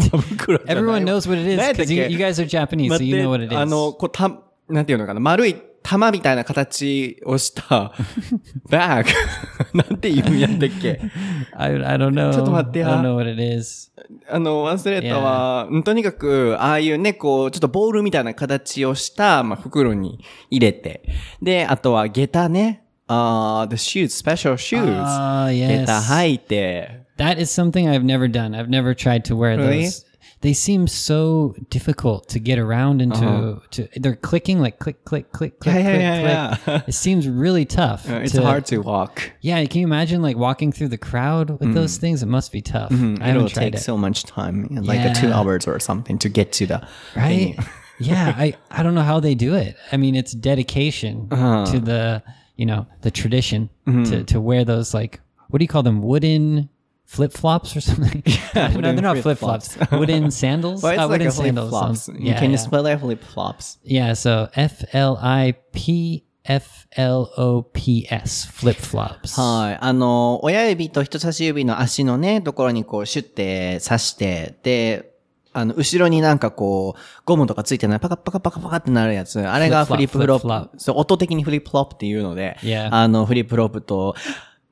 [0.09, 3.29] 玉袋じゃない Everyone knows what it is because you, guys are Japanese, 待 so you know
[3.29, 3.59] what it is.
[3.59, 4.31] あの、こう、た、
[4.67, 7.93] なんていうのかな、丸い玉みたいな形をした
[8.69, 9.09] バッグ。
[9.77, 10.99] なんて言うんやったっけ
[11.55, 12.33] I, I don't know.
[12.33, 12.89] ちょっと待ってや。
[12.89, 13.91] I don't know what it is.
[14.27, 15.67] あの、忘れたわ。
[15.69, 21.03] うんとにかく、ああいうね、こう、ちょっとボールみたいな形をした、まあ、袋に入れて。
[21.41, 22.81] で、あとは、下駄ね。
[23.07, 24.81] あー the shoes, special shoes.
[24.81, 26.15] Ah, 下駄 yes.
[26.15, 27.05] 履いて。
[27.17, 28.55] That is something I've never done.
[28.55, 30.03] I've never tried to wear those.
[30.45, 33.61] They seem so difficult to get around into.
[33.71, 35.89] To they're clicking like click, click, click, click, Uh-huh.
[35.89, 36.83] Yeah, click, yeah, yeah, click.
[36.89, 38.01] It seems really tough.
[38.09, 39.31] Uh, It's to- hard to walk.
[39.41, 42.21] Yeah, can you imagine like walking through the crowd with those things?
[42.21, 42.91] It must be tough.
[42.91, 43.79] I It'll take it.
[43.79, 47.55] so much time, like a two hours or something to get to the right?
[47.99, 49.75] yeah, I I don't know how they do it.
[49.91, 51.65] I mean, it's dedication Uh-huh.
[51.71, 52.23] to the
[52.55, 54.03] you know the tradition Mm-hmm.
[54.09, 56.69] to to wear those like what do you call them wooden
[57.05, 58.23] flip flops or something?
[58.55, 59.77] no, they're not flip flops.
[59.91, 60.81] wooden sandals.
[60.83, 61.69] Well, it's Uh, like wooden sandals.
[61.69, 62.01] flops.
[62.05, 62.57] sounds- You Yeah, can yeah.
[62.57, 63.77] spell it flip flops.
[63.85, 64.13] yeah.
[64.15, 69.39] So F L I P F L O P S flip flops.
[69.41, 69.77] はい。
[69.81, 75.11] あの、親指と人差し指の足のね、ところにこう、シュッて刺して、で、
[75.53, 79.39] あの、後ろになんかこう、ゴムとかついてない、パカパカパカパカってなるやつ。
[79.39, 80.77] あれがフリップフロップ。
[80.79, 82.89] そう、音的にフリップフロップっていうので、Yeah.
[82.91, 84.15] あの、フリップフロップと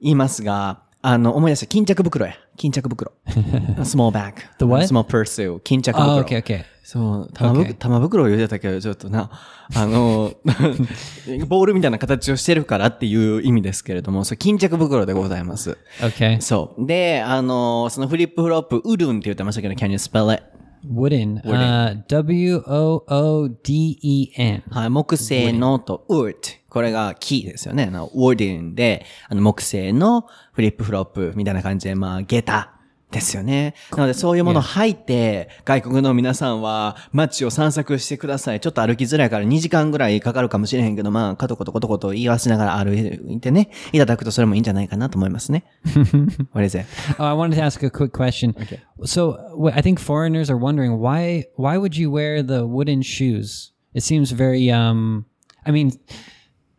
[0.01, 1.67] 言いますが、あの、思い出した。
[1.67, 2.33] 巾着袋や。
[2.55, 3.11] 巾着袋。
[3.83, 4.35] small bag.
[4.57, 4.85] The what?
[4.85, 5.59] small purse.
[5.59, 6.15] 巾着袋。
[6.15, 6.63] Oh, okay, okay.
[6.81, 7.73] そう、玉ぶ Okay.
[7.73, 9.29] 玉袋を言うてたけど、ちょっとな、
[9.75, 10.31] あの、
[11.47, 15.77] ボールみたいな形をしてるからっていう意味ですけれども、そう、巾着袋でございます。
[15.99, 16.39] Okay.
[16.39, 16.85] そう。
[16.85, 20.43] で、あの、そのフリップフロップ、ウルンって言ってましたけど、can you spell it?
[20.89, 21.41] Wooden.
[21.43, 24.63] Uh, w O O D E N.
[24.69, 26.35] はい、木製のと wood。
[26.73, 27.83] これがキーですよね。
[27.83, 32.73] あの、wooden で、あの、木製のフリップフロップみたいな感じで、まあ、下駄
[33.11, 33.75] ですよね。
[33.91, 38.59] なので、そういうものを履いて、外国の皆さんは街を散策してください。
[38.59, 45.65] ちょっと歩きづらいから2時間ぐらいかかるかもしれへんけど、まあ、かとことことこと言い合わせながら歩いてね、いただくとそれもいいんじゃないかなと思いますね。
[46.53, 46.87] What is it?
[47.19, 48.55] Oh, I wanted to ask a quick question.
[48.59, 48.79] Okay.
[49.03, 49.37] So
[49.71, 53.73] I think foreigners are wondering why why would you wear the wooden shoes?
[53.93, 55.25] It seems very um
[55.67, 55.91] I mean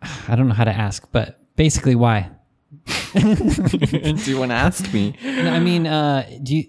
[0.29, 2.31] I don't know how to ask, but basically why?
[3.15, 3.21] Do
[4.27, 5.17] you want to ask me?
[5.23, 6.65] No, I mean, uh do you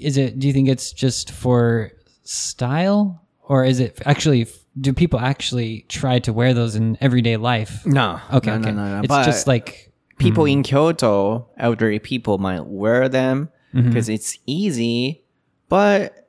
[0.00, 1.92] is it do you think it's just for
[2.24, 4.46] style or is it actually
[4.80, 7.84] do people actually try to wear those in everyday life?
[7.84, 8.20] No.
[8.32, 8.70] Okay, no, okay.
[8.70, 8.98] no, no, no.
[9.00, 15.22] It's But- just like people in Kyoto, elderly people might wear them because it's easy,
[15.68, 16.28] but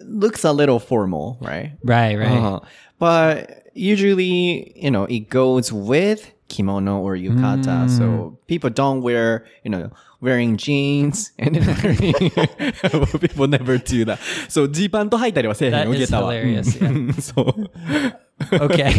[0.00, 1.72] looks a little formal, right?
[1.84, 2.28] right, right.
[2.28, 2.60] Uh-huh.
[2.98, 7.89] But usually, you know, it goes with kimono or yukata.
[7.89, 9.91] So people don't wear, you know,
[10.21, 12.13] wearing jeans and then wearing,
[13.19, 14.19] people never do that.
[14.49, 16.33] So ジーパンと履いたりはせえへん That よ、 is 下駄は。
[16.33, 16.89] hilarious, yeah.
[16.89, 17.69] うんそ う。
[18.51, 18.91] okay.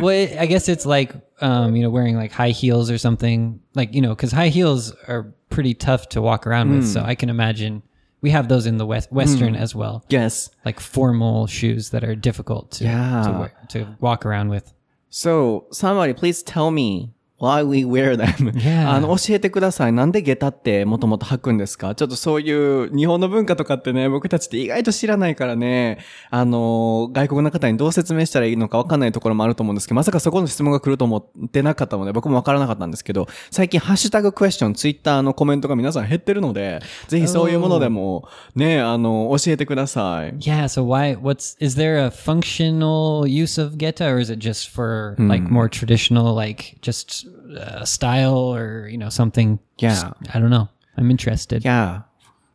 [0.00, 3.60] well, it, I guess it's like, um, you know, wearing like high heels or something.
[3.74, 6.86] Like, you know, because high heels are pretty tough to walk around with.
[6.86, 7.82] So I can imagine
[8.25, 9.61] we have those in the West, Western hmm.
[9.61, 10.03] as well.
[10.09, 10.49] Yes.
[10.65, 14.73] Like formal shoes that are difficult to, to, wear, to walk around with.
[15.11, 18.51] So, somebody please tell me why we wear them?
[18.55, 18.89] Yeah.
[18.89, 19.93] あの、教えてください。
[19.93, 21.93] なんで下駄ってもともと履くんですか？
[21.95, 40.33] ちょっとそういう日本の文化とかってね、僕たちって意外と知らないからね、あの、外国の方にどう説明したらいいのかわかんないところもあると思うんですけど、まさかそこの質問が来ると思ってなかったので、僕もわからなかったんですけど、最近ハッシュタグクエスチョン、ツイッターのコメントが皆さん減ってるので、ぜひそういうものでも、ね、あの、教えてください。
[40.39, 40.63] Yeah.
[40.65, 41.17] So why?
[41.19, 45.67] What's is there a functional use of geta, or is it just for like more
[45.69, 47.24] traditional, like just
[47.57, 49.59] uh, style, or you know something?
[49.77, 49.89] Yeah.
[49.89, 50.67] just- I don't know.
[50.97, 51.63] I'm interested.
[51.65, 52.01] Yeah.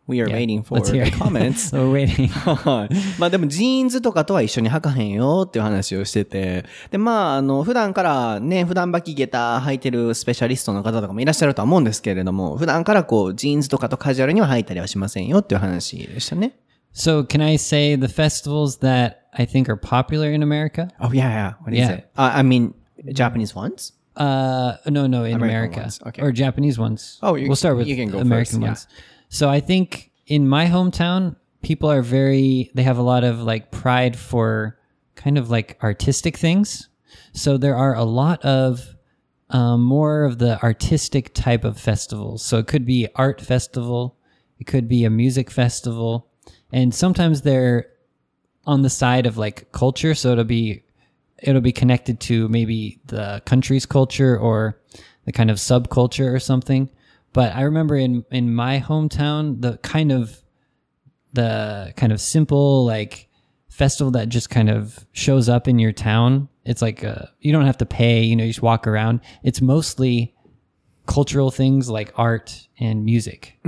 [0.07, 1.19] We are waiting for Let's hear the it.
[1.19, 1.71] comments.
[1.73, 2.27] We're waiting.
[2.29, 2.89] はい。
[3.21, 6.65] まあでもジーンズとかとは一緒に履かへんよっていう話をしてて。
[6.91, 16.57] で、まあ、あの、普段からね、普段履き下駄履いてるスペシャリストの方とかもいらっしゃるとは思うんですけれども、普段からこう、ジーンズとかとカジュアルには履いたりはしませんよっていう話でしたね。
[16.93, 20.89] so can I say the festivals that I think are popular in America?
[20.99, 21.53] Oh, yeah, yeah.
[21.63, 21.99] What is Yeah.
[21.99, 22.05] it?
[22.17, 22.75] Uh, I mean,
[23.15, 23.93] Japanese ones?
[24.17, 26.23] Uh, no, no, in American America ones, okay.
[26.23, 27.19] or Japanese ones.
[27.23, 28.69] Oh, you- we'll start with you can go American first, yeah.
[28.69, 28.87] ones.
[29.29, 32.71] So I think in my hometown, people are very.
[32.75, 34.79] They have a lot of like pride for
[35.15, 36.89] kind of like artistic things.
[37.33, 38.97] So there are a lot of
[39.51, 42.43] um, more of the artistic type of festivals.
[42.43, 44.17] So it could be art festival,
[44.59, 46.29] it could be a music festival,
[46.73, 47.87] and sometimes they're
[48.65, 50.15] on the side of like culture.
[50.15, 50.83] So it'll be
[51.43, 54.81] it'll be connected to maybe the country's culture or
[55.25, 56.91] the kind of subculture or something.
[57.33, 60.43] But I remember in in my hometown, the kind of
[61.33, 63.29] the kind of simple like
[63.69, 66.49] festival that just kind of shows up in your town.
[66.65, 69.21] It's like uh you don't have to pay, you know, you just walk around.
[69.43, 70.35] It's mostly
[71.07, 73.59] cultural things like art and music,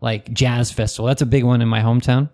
[0.00, 1.06] like jazz festival.
[1.06, 2.30] That's a big one in my hometown.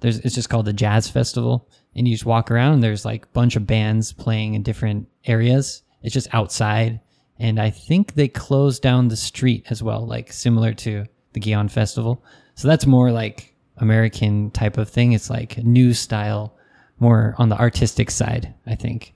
[0.00, 2.74] There's it's just called the jazz festival, and you just walk around.
[2.74, 5.82] And there's like a bunch of bands playing in different areas.
[6.02, 7.00] It's just outside,
[7.38, 11.70] and I think they closed down the street as well, like similar to the Gion
[11.70, 12.24] festival.
[12.54, 15.12] So that's more like American type of thing.
[15.12, 16.56] It's like new style,
[16.98, 18.54] more on the artistic side.
[18.66, 19.14] I think.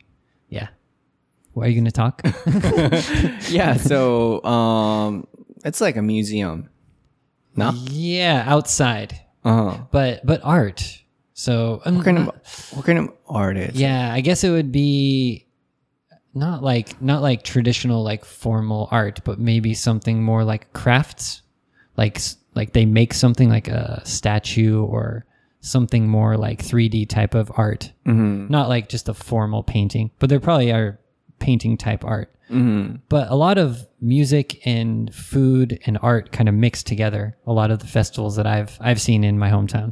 [0.49, 0.69] Yeah.
[1.53, 2.23] What are you gonna talk?
[3.51, 5.27] Yeah, so, um,
[5.64, 6.69] it's like a museum.
[7.57, 7.73] No?
[7.90, 9.79] yeah, outside, Uh-huh.
[9.90, 11.03] but but art.
[11.33, 12.26] So um, What kind of,
[12.74, 13.74] what kind of art is?
[13.74, 15.46] Yeah, I guess it would be
[16.35, 21.42] not like not like traditional like formal art, but maybe something more like crafts,
[21.96, 22.20] like
[22.55, 25.24] like they make something like a statue or
[25.61, 27.92] something more like 3D type of art.
[28.07, 28.48] Mm-hmm.
[28.48, 30.98] Not like just a formal painting, but there probably are
[31.38, 32.35] painting type art.
[32.50, 32.98] Mm-hmm.
[33.10, 37.36] But a lot of music and food and art kind of mixed together.
[37.48, 39.91] A lot of the festivals that I've I've seen in my hometown.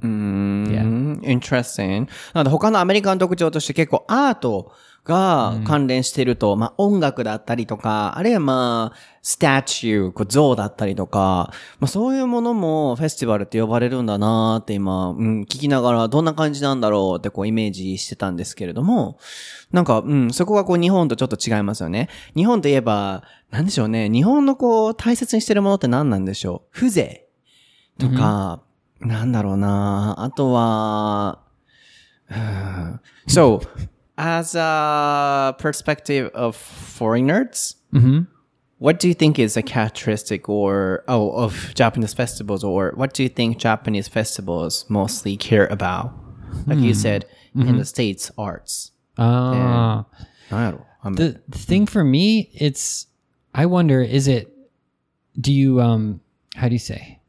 [0.69, 0.83] Yeah.
[0.83, 2.07] うん、interesting.
[2.33, 4.71] なので他のアメリカの特徴として結構アート
[5.08, 19.18] が関連していると、まあ音楽だったりとか、あるいはまあ、スタチュー、こう像だったりとか、まあそういうものもフェスティバルって呼ばれるんだなーって今、うん、聞きながらどんな感じなんだろうってこうイメージしてたんですけれども、
[19.72, 22.08] なんか、うん、そこがこう日本とちょっと違いますよね。
[22.36, 24.10] 日本といえば、なんでしょうね。
[24.10, 26.74] 日本のこう大切にしてるものって何なんでしょう？
[26.74, 26.90] 風
[27.98, 28.62] 情とか、
[29.00, 30.16] なんだろうな。
[30.18, 31.40] あとは、
[32.30, 33.60] うん so,
[34.18, 38.22] as a perspective of foreigners, mm-hmm.
[38.78, 43.22] what do you think is a characteristic or oh of Japanese festivals, or what do
[43.22, 46.12] you think Japanese festivals mostly care about?
[46.66, 46.82] Like mm.
[46.82, 46.98] you hmm.
[46.98, 47.68] said, mm-hmm.
[47.68, 48.90] in the states, arts.
[49.16, 50.04] Ah,
[50.50, 51.86] uh, the, the thing hmm.
[51.86, 53.06] for me, it's
[53.54, 54.52] I wonder, is it?
[55.40, 56.20] Do you um?
[56.56, 57.20] How do you say?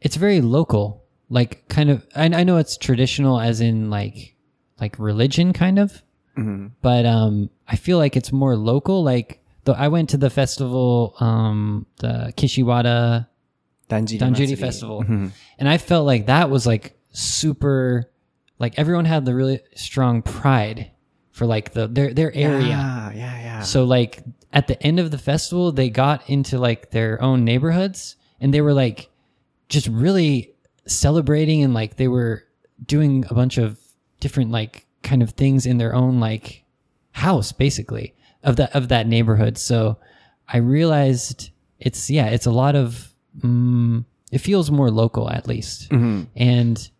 [0.00, 2.06] It's very local, like kind of.
[2.14, 4.36] I, I know it's traditional, as in like
[4.80, 6.02] like religion, kind of
[6.36, 6.68] Mm-hmm.
[6.82, 9.02] But um, I feel like it's more local.
[9.02, 13.26] Like though, I went to the festival, um, the Kishiwada
[13.88, 15.28] Danjiri, Danjiri Festival, mm-hmm.
[15.58, 18.10] and I felt like that was like super.
[18.58, 20.90] Like everyone had the really strong pride
[21.32, 22.68] for like the their their area.
[22.68, 23.62] Yeah, yeah, yeah.
[23.62, 24.22] So like
[24.52, 28.60] at the end of the festival, they got into like their own neighborhoods, and they
[28.60, 29.10] were like
[29.68, 30.54] just really
[30.86, 32.44] celebrating and like they were
[32.84, 33.78] doing a bunch of
[34.20, 36.64] different like kind of things in their own like
[37.12, 39.56] house basically of that of that neighborhood.
[39.56, 39.96] So
[40.48, 43.08] I realized it's yeah, it's a lot of
[43.40, 45.90] mm, it feels more local at least
[46.36, 46.90] and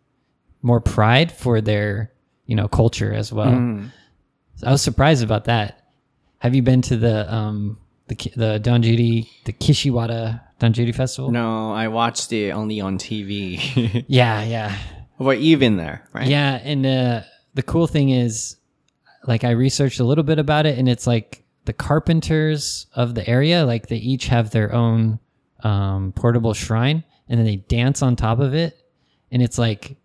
[0.62, 2.12] more pride for their
[2.46, 3.50] you know culture as well.
[4.56, 5.82] So I was surprised about that.
[6.38, 11.30] Have you been to the um the the Danjiri the Kishiwada Danjiri festival?
[11.30, 14.04] No, I watched it only on TV.
[14.09, 14.76] Yeah, yeah,
[15.18, 16.28] you've been there, right?
[16.28, 16.61] yeah.
[16.62, 17.20] And uh,
[17.57, 18.57] the cool thing is,
[19.26, 23.28] like, I researched a little bit about it, and it's like the carpenters of the
[23.28, 25.18] area, like they each have their own
[25.64, 28.78] um, portable shrine, and then they dance on top of it,
[29.32, 29.96] and it's like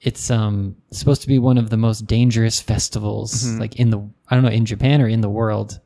[0.00, 3.60] it's um supposed to be one of the most dangerous festivals Mm-hmm.
[3.60, 3.98] like in the
[4.30, 5.78] I don't know in Japan or in the world.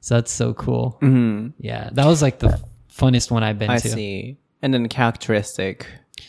[0.00, 0.98] So that's so cool.
[1.60, 2.60] Yeah, that was like the
[2.92, 3.76] funnest one I've been Mm-hmm.
[3.76, 3.88] I to.
[3.90, 4.38] see.
[4.62, 5.86] And then characteristic.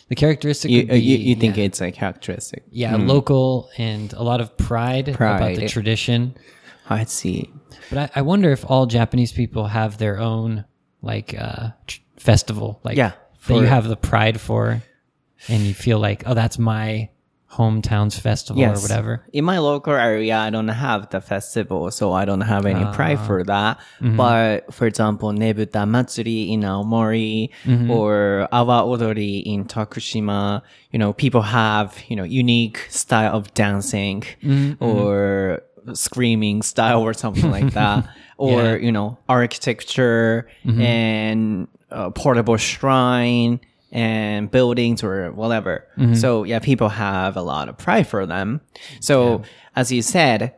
[0.09, 2.63] The characteristic You, uh, be, you, you think yeah, it's a characteristic.
[2.71, 6.35] yeah local and a lot of pride, about the tradition.
[6.89, 7.51] I see.
[7.89, 10.65] But I, I wonder if all Japanese people have their own
[11.01, 13.13] like uh tr- festival, like Yeah,
[13.47, 14.81] that you have the pride for,
[15.47, 17.09] and you feel like oh that's my
[17.51, 18.77] hometown's festival Yes.
[18.77, 19.23] or whatever.
[19.33, 23.17] In my local area, I don't have the festival, so I don't have any pride
[23.21, 23.25] Ah.
[23.27, 23.79] for that.
[24.01, 24.17] Mm-hmm.
[24.17, 27.89] But for example, Nebuta Matsuri in Aomori Mm-hmm.
[27.91, 34.21] or Awa Odori in Tokushima, you know, people have, you know, unique style of dancing
[34.43, 34.83] Mm-hmm.
[34.83, 35.61] or
[35.93, 38.05] screaming style or something like that.
[38.37, 38.75] Or, Yeah.
[38.77, 40.81] you know, architecture Mm-hmm.
[40.81, 43.59] and uh, portable shrine
[43.91, 45.87] and buildings or whatever.
[45.97, 46.15] Mm-hmm.
[46.15, 48.61] So yeah, people have a lot of pride for them.
[48.99, 49.43] So
[49.75, 50.55] as you said,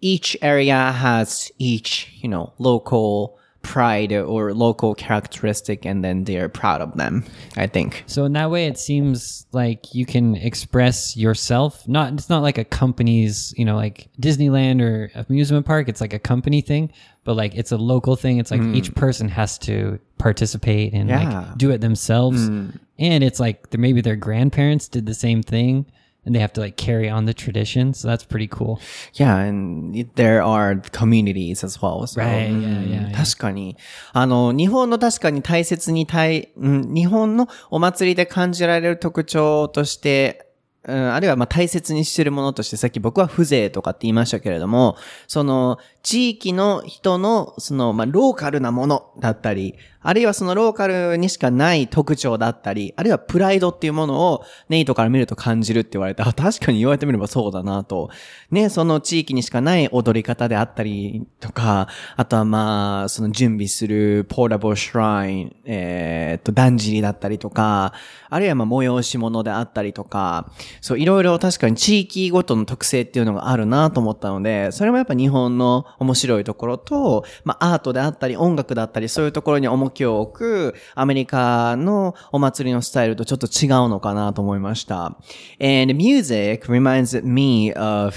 [0.00, 6.80] each area has each, you know, local pride or local characteristic and then they're proud
[6.80, 7.24] of them,
[7.56, 8.04] I think.
[8.06, 11.86] So in that way, it seems like you can express yourself.
[11.88, 15.88] Not it's not like a company's, you know, like Disneyland or amusement park.
[15.88, 16.92] It's like a company thing,
[17.25, 18.39] but like it's a local thing.
[18.39, 21.23] It's like each person has to participate and Yeah.
[21.23, 22.47] like do it themselves.
[22.47, 25.85] And it's like there maybe their grandparents did the same thing,
[26.23, 27.93] and they have to like carry on the tradition.
[27.95, 28.79] So that's pretty cool.
[29.15, 32.05] Yeah, and there are communities as well.
[32.05, 33.15] So, う Right, ん yeah, yeah, yeah.
[33.15, 33.75] 確かに。
[34.13, 40.44] あの、日本の確かに大切に対、うん、日本のお祭りで感じられる特徴として、
[40.88, 49.74] うん、あるいはまあ大切にしてるものとして、さっき僕は風情とかって言いましたけれども、その地域の人のそのまあローカルなものだったり、
[50.06, 58.10] あるいはそのローカルにしかない特徴だったり、あるいはプライドっていうものをネイトから見ると感じるって言われて、あ、確かに言われてみればそうだなと。
[58.52, 67.92] ね、その地域にしかない踊り方であったりとか、あとはまあ、その準備するポーラボシュライン、えーっと、だんじりだったりとか、
[68.30, 85.16] あるいはまあ、催し物であったりとか、そう、いろいろ確かに地域ごとの特性っていうのがあるなと思ったので、それもやっぱ日本の面白いところと、まあ、アートであったり、音楽だったり、そういうところに重きを置く、アメリカのお祭りのスタイルとちょっと違うのかなと思いました。
[85.60, 88.14] And music reminds me of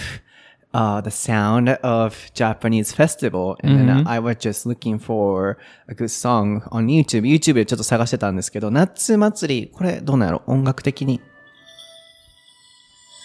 [0.74, 3.56] uh, the sound of Japanese festival.
[3.64, 5.58] And then I was just looking for
[5.88, 7.22] a good song on YouTube.
[7.22, 10.44] YouTube でちょっと探してたんですけど、夏祭り、これどうなんやろ？
[10.48, 11.22] 音楽的に。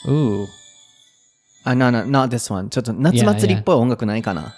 [0.06, 0.46] Ooh,
[1.64, 2.68] あ、no, no, not this one.
[2.68, 4.54] ちょっと夏祭りっぽい音楽ないかな？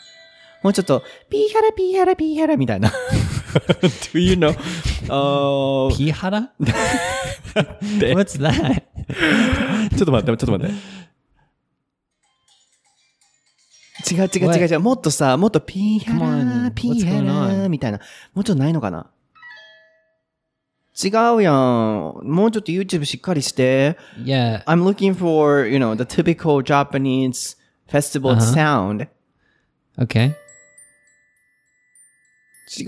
[0.62, 2.90] もうちょっと、ピーハラピーハラピーハラみたいな。
[4.12, 4.50] Do you know?
[5.08, 6.48] あー Pihara?
[8.14, 8.82] What's that?
[9.96, 10.74] ちょっと待って、ちょっと待って。
[14.14, 14.80] 違う違う違う違う。
[14.80, 16.26] もっとさ、もっとピーハラ
[16.70, 16.70] on？
[16.72, 17.68] ピーハラ?
[17.68, 17.98] みたいな。
[18.34, 19.06] もうちょっとないのかな？
[21.02, 21.54] 違うやん。
[22.24, 23.98] もうちょっと YouTube しっかりして。
[24.22, 24.64] Yeah.
[24.64, 27.56] I'm looking for, you know, the typical Japanese
[27.88, 28.40] festival Uh-huh.
[28.40, 29.08] sound.
[29.98, 30.34] Okay.
[32.78, 32.86] 違う。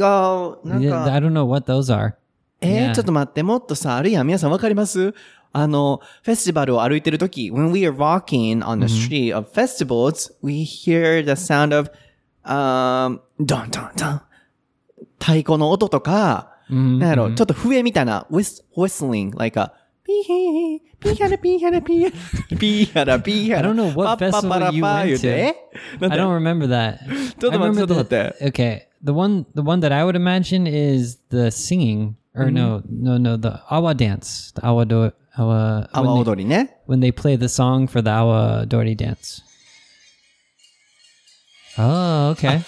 [0.67, 2.15] なん Yeah, か、I don't know what those are.
[2.61, 2.95] えー Yeah.
[2.95, 5.15] ちょっと待って、もっとさ、あるいは皆さんわかります
[5.53, 11.91] あの、フェスティバルを歩いてるとき、when we are walking on the street of festivals, we hear the sound of,
[12.45, 14.21] um, ドンドンドン。
[15.21, 19.72] 太鼓の音とか、なんやろ、ちょっと笛みたいな、whist- whistling, like a,
[20.06, 22.10] ピーヘー、ピーハラピーハラピーハ
[22.52, 23.70] ラ、ピーハラピーハラ。
[23.70, 25.30] I don't know what パッパパラ festival you パー went 言うて to.
[25.32, 25.56] え
[26.00, 26.98] なん I で don't remember that.
[27.40, 28.52] ちょっと I 待って、ちょ remember っと待っ the- て。
[28.52, 33.18] Okay, the one the one that I would imagine is the singing, or no, no,
[33.18, 36.78] no, the awa dance, the awa do, awa 阿 when 波 they, 踊りね。
[36.88, 39.42] when they play the song for the awa dori dance.
[41.78, 42.62] Oh, okay.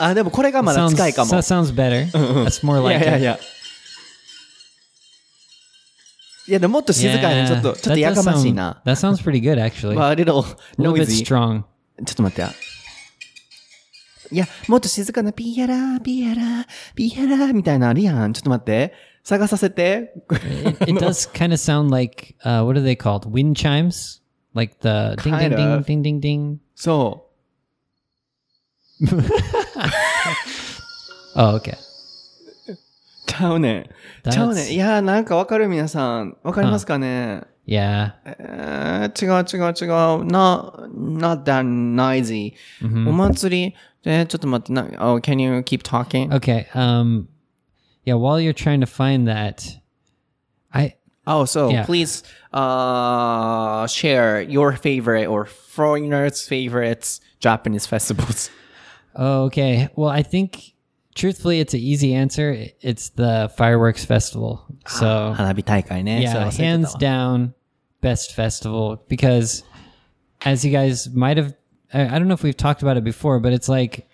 [0.00, 1.30] あ、でもこれがまだ sounds 近いかも。
[1.32, 2.10] that sounds better.
[2.44, 3.20] That's more い like やいや it.
[3.22, 3.38] いや。
[6.48, 8.82] いや、でももっと静かに、ちょっと、ちょっと that や does かましい sound- な。
[8.84, 9.94] That sounds pretty good, actually.
[9.94, 11.24] まあ、a little a little bit noisy.
[11.24, 11.62] strong.
[12.04, 12.52] ちょっと待ってや。
[14.32, 18.32] いや、もっと静かな、ピーヤラー、ピーヤラー、ピーヤラーみたいなのあるやん。
[18.32, 18.92] ちょっと待って。
[19.24, 20.12] 探させて。
[20.30, 23.28] It, it does kind of sound like uh, what are they called?
[23.28, 24.20] Wind chimes,
[24.54, 25.84] like the ding ding Kind ding of.
[25.86, 26.56] ding ding ding.
[26.76, 27.22] そ Oh,
[31.36, 31.76] okay.
[31.76, 32.76] う。
[33.26, 33.82] ちゃうねん。
[34.24, 34.72] That's- ちゃうねん。
[34.72, 36.36] いや、なんかわかる皆さん。
[36.42, 38.12] わかりますかね Yeah.
[38.24, 40.24] えー違う違う違う。
[40.24, 42.54] not, not that noisy.
[43.08, 46.28] お祭り、 え、ちょっと待って、な、oh, can you keep talking?
[46.30, 46.66] Okay.
[46.74, 47.26] Um,
[48.04, 48.14] yeah.
[48.14, 49.80] While you're trying to find that,
[50.70, 50.94] I
[51.26, 51.84] Oh, so Yeah.
[51.84, 58.48] please uh share your favorite or foreigners' favorites Japanese festivals.
[59.14, 59.88] oh, okay.
[59.96, 60.74] Well, I think
[61.14, 62.68] truthfully, it's an easy answer.
[62.80, 64.64] It's the fireworks festival.
[64.86, 66.20] So 花火大会ね。
[66.22, 67.52] yeah, そう忘れてた hands わ down,
[68.02, 69.64] best festival because
[70.42, 71.54] as you guys might have,
[71.92, 74.06] I, I don't know if we've talked about it before, but it's like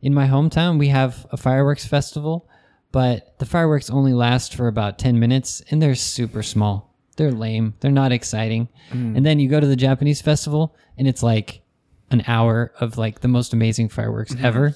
[0.00, 2.48] in my hometown we have a fireworks festival,
[2.92, 6.94] but the fireworks only last for about ten minutes and they're super small.
[7.16, 7.74] They're lame.
[7.80, 8.68] They're not exciting.
[8.90, 11.60] And then you go to the Japanese festival and it's like
[12.09, 14.45] an hour of like the most amazing fireworks mm-hmm.
[14.45, 14.75] ever.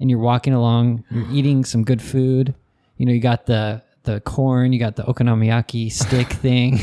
[0.00, 2.54] And you're walking along, you're eating some good food.
[2.96, 6.78] You know, you got the the corn, you got the okonomiyaki stick thing.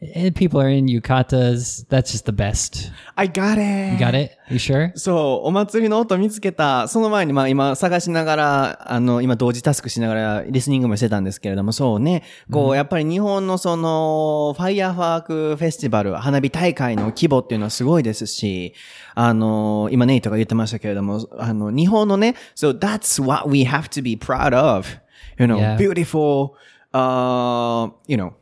[0.00, 1.86] and people are in yukatas.
[1.88, 2.90] That's just the best.
[3.16, 3.92] I got it!
[3.92, 4.32] You got it?
[4.48, 4.92] You sure?
[4.96, 6.88] そう、お祭りの音見つけた。
[6.88, 12.22] その前に、まあ今探しながら、あの、今同時タスクしながらリスニングもしてたんですけれども、そうね。
[12.50, 18.74] こう、やっぱり日本のその、ファイアファークフェスティバル、花火大会の規模っていうのはすごいですし、
[19.14, 24.99] あの、今ネイトが言ってましたけれども、あの、日本のね、so that's what we have to be proud of.
[25.40, 25.76] You know, Yeah.
[25.76, 26.56] beautiful,
[26.94, 28.34] uh, you know,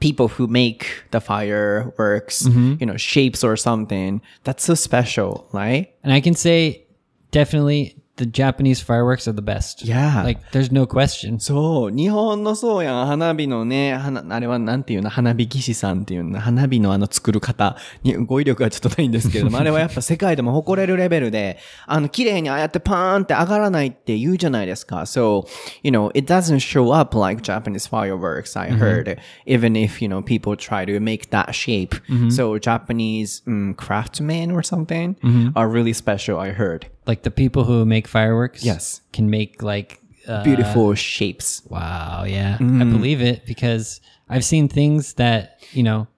[0.00, 2.46] people who make the fireworks,
[2.80, 4.20] you know, shapes or something.
[4.44, 5.88] That's so special, right?
[6.04, 6.84] And I can say
[7.32, 9.83] definitely the Japanese fireworks are the best.
[9.83, 10.21] Yeah.
[10.23, 11.39] Like there's no question.
[11.39, 21.57] そう、日本のそうやん、花火のね、花、あれはなんていうの、花火技師さんっていうの、花火のあの作る方に語彙力がちょっとないんですけれども、あれはやっぱ世界でも誇れるレベルで、
[21.87, 25.01] あの、綺麗にああやってパーンって上がらないって言うじゃないですか。
[25.01, 25.47] So,
[25.81, 30.21] you know, it doesn't show up like Japanese fireworks, I heard, even if, you know,
[30.21, 31.95] people try to make that shape.
[32.29, 35.15] So, Japanese um, craftsmen or something
[35.55, 36.87] are really special, I heard.
[37.06, 39.00] Like the people who make fireworks Yes.
[39.12, 41.62] can make like uh, Beautiful shapes.
[41.68, 42.56] Wow, yeah.
[42.60, 46.08] I believe it because I've seen things that, you know,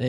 [0.00, 0.08] uh,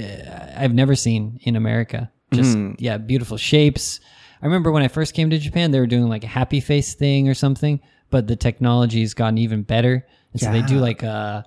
[0.57, 2.11] I've never seen in America.
[2.33, 3.99] Just yeah, beautiful shapes.
[4.41, 6.95] I remember when I first came to Japan, they were doing like a happy face
[6.95, 7.79] thing or something,
[8.09, 10.05] but the technology's gotten even better.
[10.31, 11.45] And so they do like a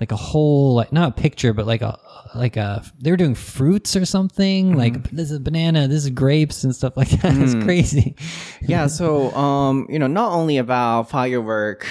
[0.00, 1.98] like a whole like not a picture, but like a
[2.34, 4.76] like a they were doing fruits or something.
[4.76, 7.36] Like this is banana, this is grapes and stuff like that.
[7.36, 8.16] It's crazy.
[8.62, 11.86] yeah so um you know not only about firework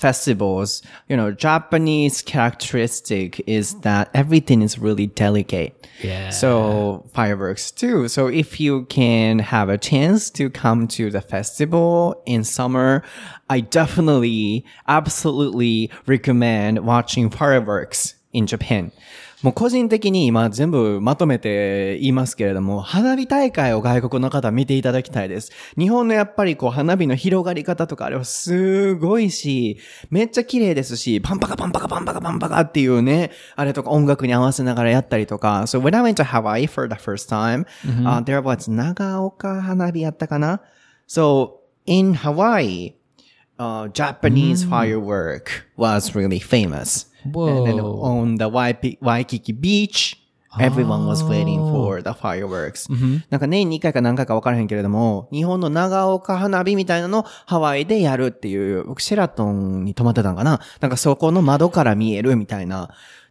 [0.00, 0.82] festivals.
[1.08, 5.76] You know japanese characteristic is that everything is really delicate.
[6.02, 6.30] Yeah.
[6.30, 8.08] so fireworks too.
[8.08, 13.02] So if you can have a chance to come to the festival in summer
[13.48, 18.92] i definitely absolutely recommend watching fireworks in japan
[19.42, 25.50] もう個人的に今全部まとめて言いますけれども、花火大会を外国の方見ていただきたいです。
[25.78, 29.78] 日本のやっぱりこう花火の広がり方とかあれはすごいし、
[30.10, 35.62] めっちゃ綺麗ですし、パンパカパンパカパンパカパンパカっていうね、あれとか音楽に合わせながらやったりとか。
[35.62, 37.64] So when I went to Hawaii for the first time,、
[38.04, 40.60] uh, there was 長岡花火やったかな
[41.08, 42.92] ？So in Hawaii,
[43.58, 47.09] uh, Japanese firework was really famous.
[47.24, 48.02] And then Whoa.
[48.02, 48.48] on the
[49.00, 50.16] Waikiki beach,
[50.58, 52.88] everyone was waiting for the fireworks.
[53.30, 62.90] なんか年に2回か何回か分からへんけれども、日本の長岡花火みたいなのをハワイでやるっていう、僕シェラトンに泊まってたんかななんかそこの窓から見えるみたいな。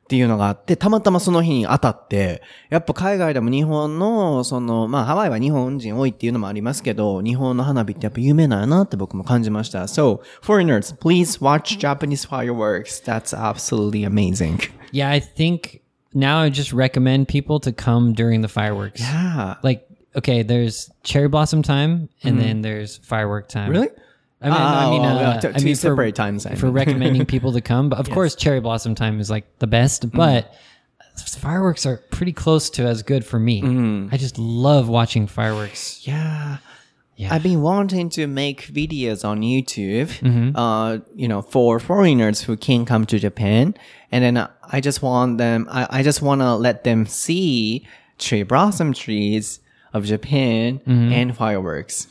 [0.10, 2.41] っていうのがあって、たまたまその日に当たって、
[2.72, 9.84] やっぱ海外でも日本の、その、まあハワイは日本人多いっていうのもありますけど、日本の花火ってやっぱ有名なんやなって僕も感じました。
[9.84, 12.99] So, foreigners, please watch Japanese fireworks.
[13.05, 14.62] That's absolutely amazing.
[14.91, 15.82] Yeah, I think
[16.16, 19.01] now I just recommend people to come during the fireworks.
[19.01, 19.57] Yeah.
[19.62, 23.70] Like, okay, there's cherry blossom time and then there's firework time.
[23.70, 23.89] Really?
[24.41, 26.67] I mean, I Oh, mean, uh, yeah, t- I two mean, for, times, I for
[26.67, 26.75] mean.
[26.75, 27.89] recommending people to come.
[27.89, 30.11] But of course, cherry blossom time is like the best.
[30.11, 30.53] But
[31.37, 34.07] fireworks are pretty close to as good for me.
[34.11, 36.07] I just love watching fireworks.
[36.07, 36.57] Yeah.
[37.17, 37.33] Yeah.
[37.33, 40.09] I've been wanting to make videos on YouTube,
[40.55, 43.75] uh, you know, for foreigners who can't come to Japan.
[44.09, 47.85] And then I just want them, I, I just want to let them see
[48.19, 49.59] cherry blossom trees
[49.91, 52.07] of Japan and fireworks.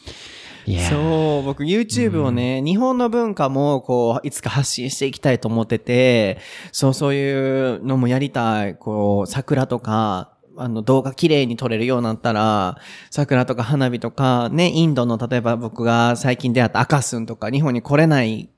[0.77, 6.39] そう、僕 YouTube をね、日本の文化もこう、いつか発信していきたいと思ってて、
[6.73, 8.75] そう、そういうのもやりたい。
[8.77, 12.79] こう、桜とか、あの、動画綺麗に撮れるようになったら、
[13.11, 18.51] 桜とか花火とか、ね、インドの、例えば僕が最近出会ったアカスンとか、日本に来れない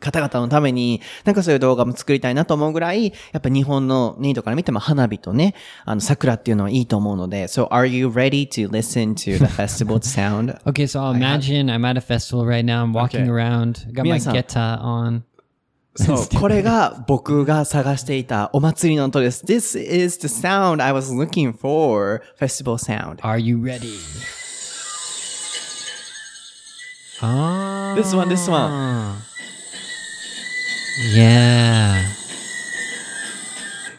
[0.00, 10.58] 方々のために、なんかそういう動画も作りたいなと思うぐらい、やっぱ日本のネイトから見ても花火とね、あの、桜っていうのはいいと思うので、So are you ready to listen to the festival sound?
[10.64, 12.82] Okay, so I'll imagine I'm at a festival right now.
[12.84, 13.30] I'm walking Okay.
[13.30, 14.34] around, got my 皆さん。
[14.34, 15.22] geta on.
[15.96, 19.44] そう、これが僕が探していたお祭りの音です。
[19.44, 23.16] This is the sound I was looking for, festival sound.
[23.22, 23.94] Are you ready?
[27.20, 27.94] Oh.
[27.96, 29.16] This one, this one.
[30.98, 32.14] Yeah.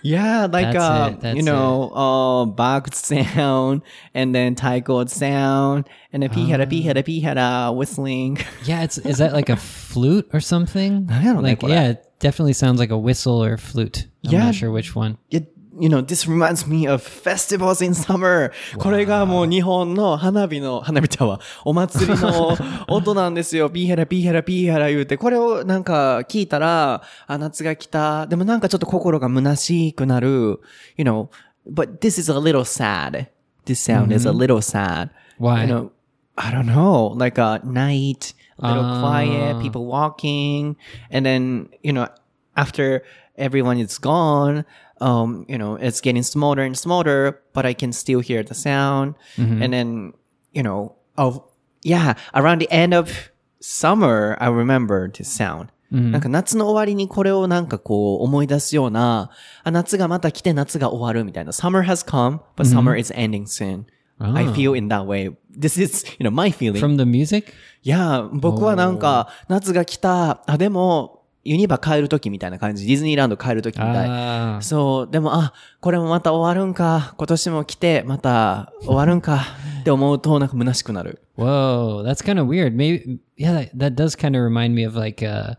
[0.02, 3.82] Yeah, like uh, you know, uh, box sound
[4.14, 8.38] and then Thai sound and then pihara pihara pihara whistling.
[8.64, 11.10] Yeah, it's is that like a flute or something?
[11.10, 11.62] I don't like.
[11.64, 11.86] Yeah, I...
[11.90, 14.08] it definitely sounds like a whistle or flute.
[14.26, 15.18] I'm yeah, not sure which one.
[15.32, 18.52] It you know, this reminds me of festivals in summer.
[18.78, 21.40] これがもう日本の花火の、花火ちゃうわ。
[21.66, 22.58] お祭りの
[22.88, 23.70] 音なんですよ。
[23.70, 28.28] ピーヘラピーヘラピーヘラ言うて、これをなんか聞いたら、あ、夏が来た。
[28.28, 30.60] でもなんかちょっと心が虚しくなる。
[30.98, 31.30] You know,
[31.70, 33.28] but this is a little sad.
[33.66, 35.10] This sound is a little sad.
[35.38, 35.66] Why?
[35.66, 35.92] You know,
[36.36, 39.02] I don't know, like a night, a little Ah.
[39.02, 40.76] quiet, people walking,
[41.12, 42.08] and then, you know,
[42.56, 43.04] after
[43.38, 44.66] everyone is gone,
[45.01, 49.15] um, you know, it's getting smaller and smaller, but I can still hear the sound.
[49.37, 50.13] And then,
[50.53, 51.51] you know, oh,
[51.83, 55.69] yeah, around the end of summer, I remember this sound.
[55.91, 59.31] なんか夏の終わりにこれをなんかこう思い出すような、
[59.63, 61.53] あ、夏がまた来て夏が終わるみたいな。
[61.53, 63.85] Summer has come, but summer is ending soon.
[64.19, 65.37] I feel in that way.
[65.57, 66.81] This is, you know, my feeling.
[66.81, 67.53] From the music?
[67.83, 71.18] いや、僕はなんか、夏が来た、あ、でも、
[71.50, 72.86] ユニバ帰るときみたいな感じ。
[72.86, 74.08] ディズニーランド帰るときみたい。
[74.08, 74.62] Ah.
[74.62, 77.16] そう、でも、あ、これもまた終わるんか。
[77.18, 79.48] 今年も来て、また終わるんか。
[79.80, 81.24] って思うと、なんか虚しくなる。
[81.40, 82.76] Whoa, that's kind of weird.
[82.76, 85.56] Maybe yeah, that, that does kind of remind me of like uh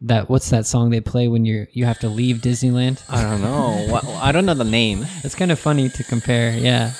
[0.00, 3.02] that what's that song they play when you're you have to leave Disneyland?
[3.10, 3.92] I don't know.
[3.92, 5.04] What, I don't know the name.
[5.24, 6.56] It's kind of funny to compare.
[6.56, 6.92] Yeah.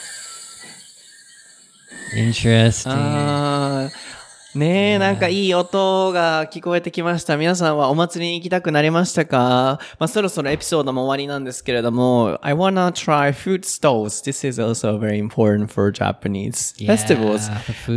[2.14, 2.92] Interesting.
[2.92, 4.13] あー
[4.54, 7.36] ねえ、なんかいい音が聞こえてきました。
[7.36, 14.24] 皆さんはお祭りに行きたくなりましたかまあそろそろエピソードも終わりなんですけれども、I wanna try food stalls.
[14.24, 17.50] This is also very important for Japanese festivals.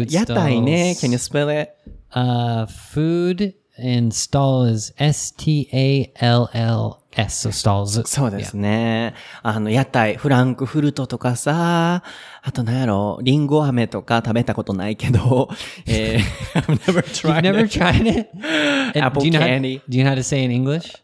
[0.10, 0.96] 屋台ね。
[1.00, 1.74] Can you spell it?
[2.12, 7.49] Uh, food and stall is S T A L L S.
[7.49, 8.07] So stalls.
[8.07, 9.15] そうですね。
[9.43, 12.03] あの、屋台、フランクフルトとかさ、
[12.43, 15.49] あと何やろ、リンゴ飴とか食べたことないけど、
[15.87, 17.79] えー、I've never You've tried never it.
[17.79, 18.29] tried it?
[18.35, 19.79] And Apple do you know candy.
[19.79, 20.95] How, do you know how to say in English?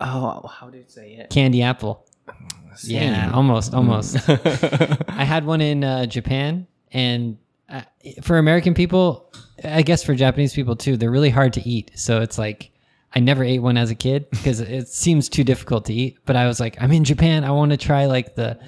[0.00, 1.30] Oh, how do you say it?
[1.30, 2.04] Candy apple.
[2.84, 4.16] Yeah, almost, almost.
[4.28, 7.36] I had one in uh, Japan, and
[7.68, 7.82] uh,
[8.22, 9.30] for American people,
[9.62, 11.90] I guess for Japanese people too, they're really hard to eat.
[11.94, 12.70] So it's like
[13.14, 16.18] I never ate one as a kid because it seems too difficult to eat.
[16.26, 17.42] But I was like, I'm in Japan.
[17.44, 18.58] I want to try like the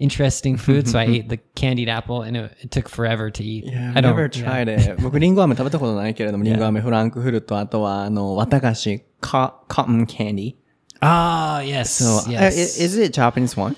[0.00, 0.88] interesting food.
[0.88, 3.64] so I ate the candied apple, and it, it took forever to eat.
[3.66, 4.16] Yeah, I I've don't.
[4.16, 4.42] never yeah.
[4.44, 4.96] tried it.
[5.00, 10.56] 僕、リンゴ飴食べたことないけれども、リンゴ飴、フランクフルト、あとは、あの、綿菓子、コ、cotton candy.
[11.00, 12.56] Ah, yes, So, uh, yes.
[12.80, 13.76] i- is it Japanese one?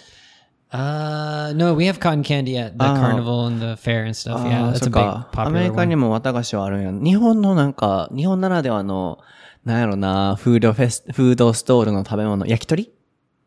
[0.73, 4.41] Uh, no, we have cotton candy at the carnival and the fair and stuff.
[4.45, 5.29] Yeah, あー that's そ a っ big か。
[5.37, 5.89] アメ popular リカ one.
[5.91, 6.91] にも綿菓子はあるんや。
[7.05, 9.19] 日本のなんか、日本ならではの、
[9.66, 12.92] なんやろな、フードフェス、フードストールの食べ物、焼き鳥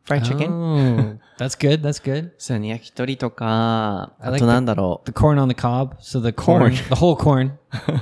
[0.06, 0.48] ?fried chicken?
[0.50, 1.80] Oh, that's good.
[1.82, 2.30] That's good.
[2.38, 5.06] そうやね、焼き鳥とか、あ like となんだろう。
[5.06, 5.96] The corn on the cob.
[6.00, 6.70] So the corn, Corn.
[6.74, 7.52] the whole corn.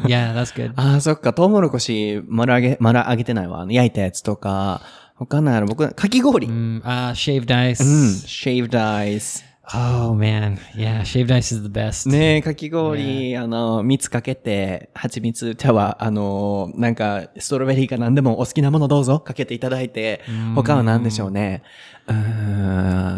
[0.06, 0.72] yeah, that's good.
[0.76, 3.60] ああ、そっか、トウモロコシ、丸揚げ、丸揚げてないわ。
[3.60, 4.82] あの焼いたやつとか、
[5.16, 6.46] 他なんやろ、僕、かき氷。
[6.48, 7.82] うん、Mm, uh, shaved ice.
[8.26, 9.44] shaved ice。
[9.72, 12.08] Oh man, yeah, shaved ice is the best.
[12.08, 20.22] ねえ、かき氷、あの、蜜かけて、蜂蜜、茶は、あの、なんか、ストロベリーか何でもお好きなものどうぞ、かけていただいて、
[20.56, 21.62] 他は何でしょうね。
[22.08, 22.14] うー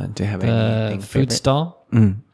[0.08, 1.30] ん、do you have The anything food favorite?
[1.30, 1.72] stall.
[1.92, 2.24] うん。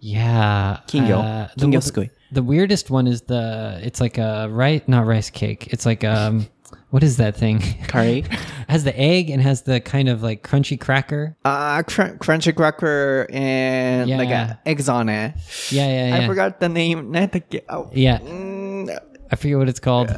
[0.00, 0.84] Yeah.
[0.86, 1.18] Kingo.
[1.18, 2.10] uh, the, Kingo sukui.
[2.30, 3.80] the weirdest one is the.
[3.82, 5.68] It's like a right, not rice cake.
[5.72, 6.46] It's like um,
[6.90, 7.60] what is that thing?
[7.88, 8.24] Curry
[8.68, 11.36] has the egg and has the kind of like crunchy cracker.
[11.44, 14.18] Uh, cr- crunchy cracker and yeah.
[14.18, 15.34] like a eggs on it.
[15.70, 16.24] Yeah, yeah, yeah.
[16.24, 17.14] I forgot the name.
[17.68, 17.90] Oh.
[17.92, 18.98] Yeah, mm.
[19.30, 20.10] I forget what it's called.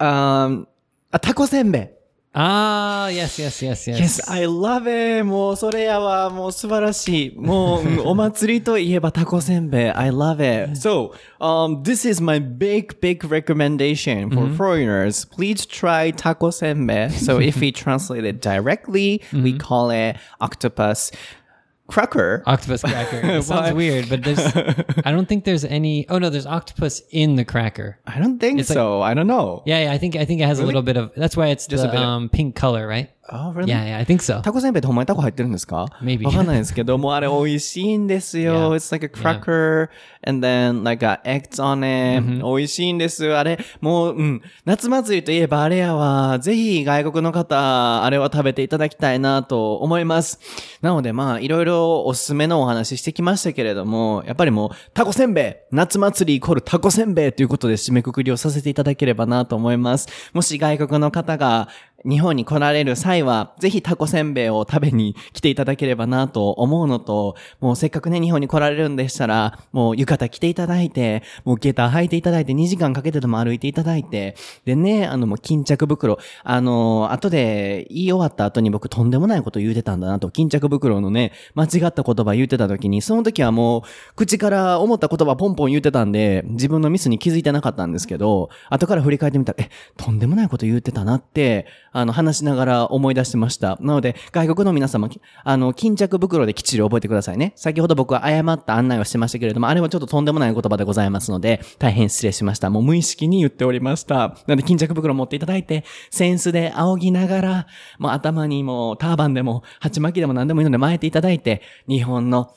[0.00, 0.66] Uh, um,
[1.12, 1.90] a taco senbei.
[2.27, 2.27] せんべい。
[2.35, 3.99] Ah, yes, yes, yes, yes.
[3.99, 5.23] Yes, I love it.
[5.23, 6.31] もうそれやわ。
[6.31, 7.35] もう素晴らしい。
[7.35, 9.89] もううんお祭りといえばタコせんべい。
[9.91, 10.71] I love it.
[10.75, 15.27] So, um, this is my big, big recommendation for foreigners.
[15.29, 21.13] Please try taco せんべい So if we translate it directly, we call it octopus.
[21.88, 22.42] cracker?
[22.46, 23.20] Octopus cracker.
[23.38, 24.38] It sounds weird, but there's.
[25.04, 26.08] I don't think there's any.
[26.08, 27.98] Oh no, there's octopus in the cracker.
[28.06, 29.02] I don't think It's like- so.
[29.02, 29.62] I don't know.
[29.66, 29.92] Yeah, yeah.
[29.92, 31.12] I think I think it has a little bit of.
[31.16, 33.10] That's why it's Just a the of- um, pink color, right?
[33.30, 33.70] Oh, really?
[33.70, 33.98] Yeah, yeah.
[33.98, 34.40] I think so.
[34.40, 36.24] タコせんべいってほんまにタコ入ってるんですか？Maybe.
[36.26, 38.72] わかんないですけど、もうあれ美味しいんですよ。
[38.72, 38.76] Yeah.
[38.76, 39.90] It's like a cracker
[40.26, 43.30] and then like a eggs on it.、美味しいんです。
[43.34, 44.42] あれ、もう、うん。
[44.64, 46.38] 夏祭りといえばあれやわ。
[46.38, 50.40] ぜひ外国の方、あれは食べていただきたいなと思います。
[50.80, 60.08] なのでまあ、いろいろおすすめのお話ししてきましたけれども、やっぱりもう、タコせんべい夏祭りイコールタコせんべいということで締めくくりをさせていただければなと思います。
[60.32, 61.68] もし外国の方が
[62.04, 83.82] 日本に来られる際は、ぜひタコせんべいを食べに来ていただければなと思うのと、もうせっかくね、日本に来られるんでしたら、もう浴衣着ていただいて、もう下駄履いていただいて、2時間かけてでも歩いていただいて、でね、あのもう巾着袋、あの、後で言い終わった後に僕とんでもないこと言うてたんだなと、巾着袋のね、間違った言葉言うてた時に、その時はもう、
[84.14, 93.78] 口から思った言葉ポンポン言うてたんで、自分のミスに気づいてなかったんですけど、後から振り返ってみたら、え、とんでもないこと言うてたなって、あの、話しながら思い出してました。
[93.80, 95.08] なので、外国の皆様、
[95.44, 97.52] あの、巾着袋できっちり覚えてくださいね。
[97.56, 102.70] 先ほど僕は誤った案内をしてましたけれども、あれはちょっととんでもない言葉でございますので、大変失礼しました。
[102.70, 104.16] もう無意識に言っておりました。
[104.16, 107.66] なので、巾着袋持っていただいて、センスで仰ぎながら、
[107.98, 112.54] もう頭にもターバンでも、鉢巻きでも何でもいいので巻いていただいて、日本の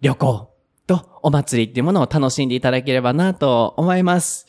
[0.00, 0.57] 旅行
[0.88, 4.46] とお祭りっていうものを楽しんでいただければなと思います。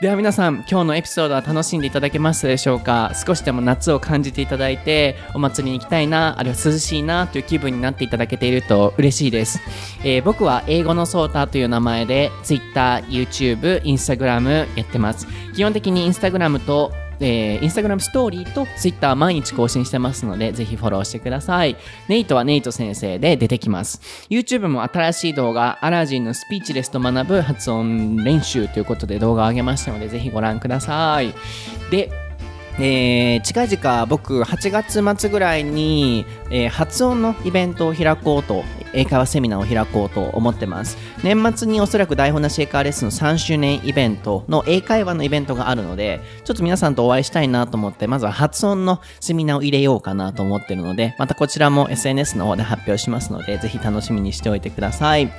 [0.00, 3.12] では皆さん、今日のエピソードは楽しんでいただけましたでしょうか？
[3.14, 9.60] 少しでも夏を感じていただいて、お祭りに行きたいな、あるいは涼しいなという気分になっていただけていると嬉しいです。
[10.04, 15.26] えー僕は英語のソータという名前で Twitter、YouTube、Instagram やってます。
[15.54, 21.76] 基本的に Instagram とえー、インスタグラムストーリーとツイッター毎日更新してますので、ぜひフォローしてください。
[22.08, 24.00] ネイトはネイト先生で出てきます。
[24.30, 31.34] YouTube も新しい動画、アラジンのスピーチレスと学ぶ発音練習ということで動画を上げましたので、ぜひご覧ください。
[31.90, 32.10] で、
[32.78, 40.96] えー近々僕8月末ぐらいに、えー発音のイベントを開こうと英会話セミナーを開こうと思ってます。
[41.22, 55.30] 年末におそらく台本なし英会話レッスンの3周年イベントの英会話のイベントがあるのでちょっと皆さんとお会いしたいなと思ってまずは発音のセミナーを入れようかなと思ってるのでまたこちらも SNS の方で発表しますのでぜひ楽しみにしておいてください。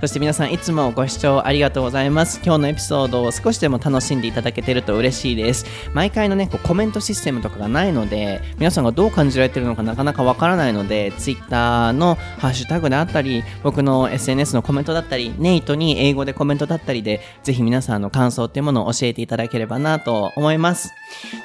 [0.00, 2.40] そして皆さんいつもご視聴ありがとうございます。
[2.44, 5.66] 今日のエピソードを少しでも楽しんでいただけてると嬉しいです。
[5.92, 20.92] 毎回のね、こうコメントシステムとかがないので、皆さんがどう感じられてるのかなかなかわからないので、Twitter のハッシュタグであったり、僕の SNS のコメントだったり、ネイトに英語でコメントだったりで、ぜひ皆さんの感想っていうものを教えていただければなと思います。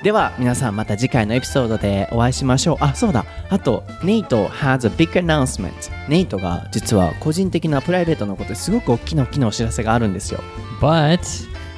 [0.04, 2.78] では、皆さんまた次回のエピソードでお会いしましょう。
[2.82, 3.26] あ、そうだ。
[3.50, 5.72] あと、ネイト has a big announcement.
[6.08, 10.40] ネイトが実は個人的なプライベートのことですごく大きな大きなお知らせがあるんですよ。
[10.82, 11.20] But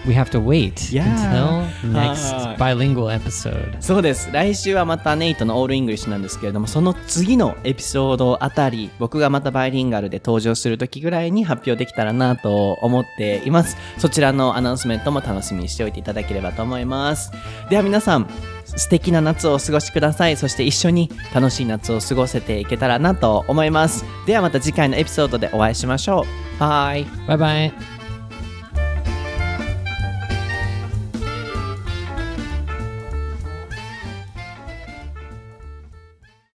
[0.08, 2.56] we have to wait until next Ah.
[2.58, 3.76] bilingual episode.
[3.82, 4.30] そうです。
[4.32, 13.78] 来週はまたネイトのオールイングリッシュなんですけれども、その次のエピソードあたり、僕がまたバイリンガルで登場する時ぐらいに発表できたらなと思っています。
[13.98, 17.32] そちらのアナウンスメントも楽しみにしておいていただければと思います。
[17.70, 18.28] では皆さん、
[18.76, 20.38] 素敵な夏をお過ごしください。
[20.38, 24.06] そして一緒に楽しい夏を過ごせていけたらなと思います。
[24.26, 26.26] ではまた次回のエピソードでお会いしましょ
[26.58, 26.60] う。
[26.60, 27.06] バイ。
[27.28, 27.95] Bye bye.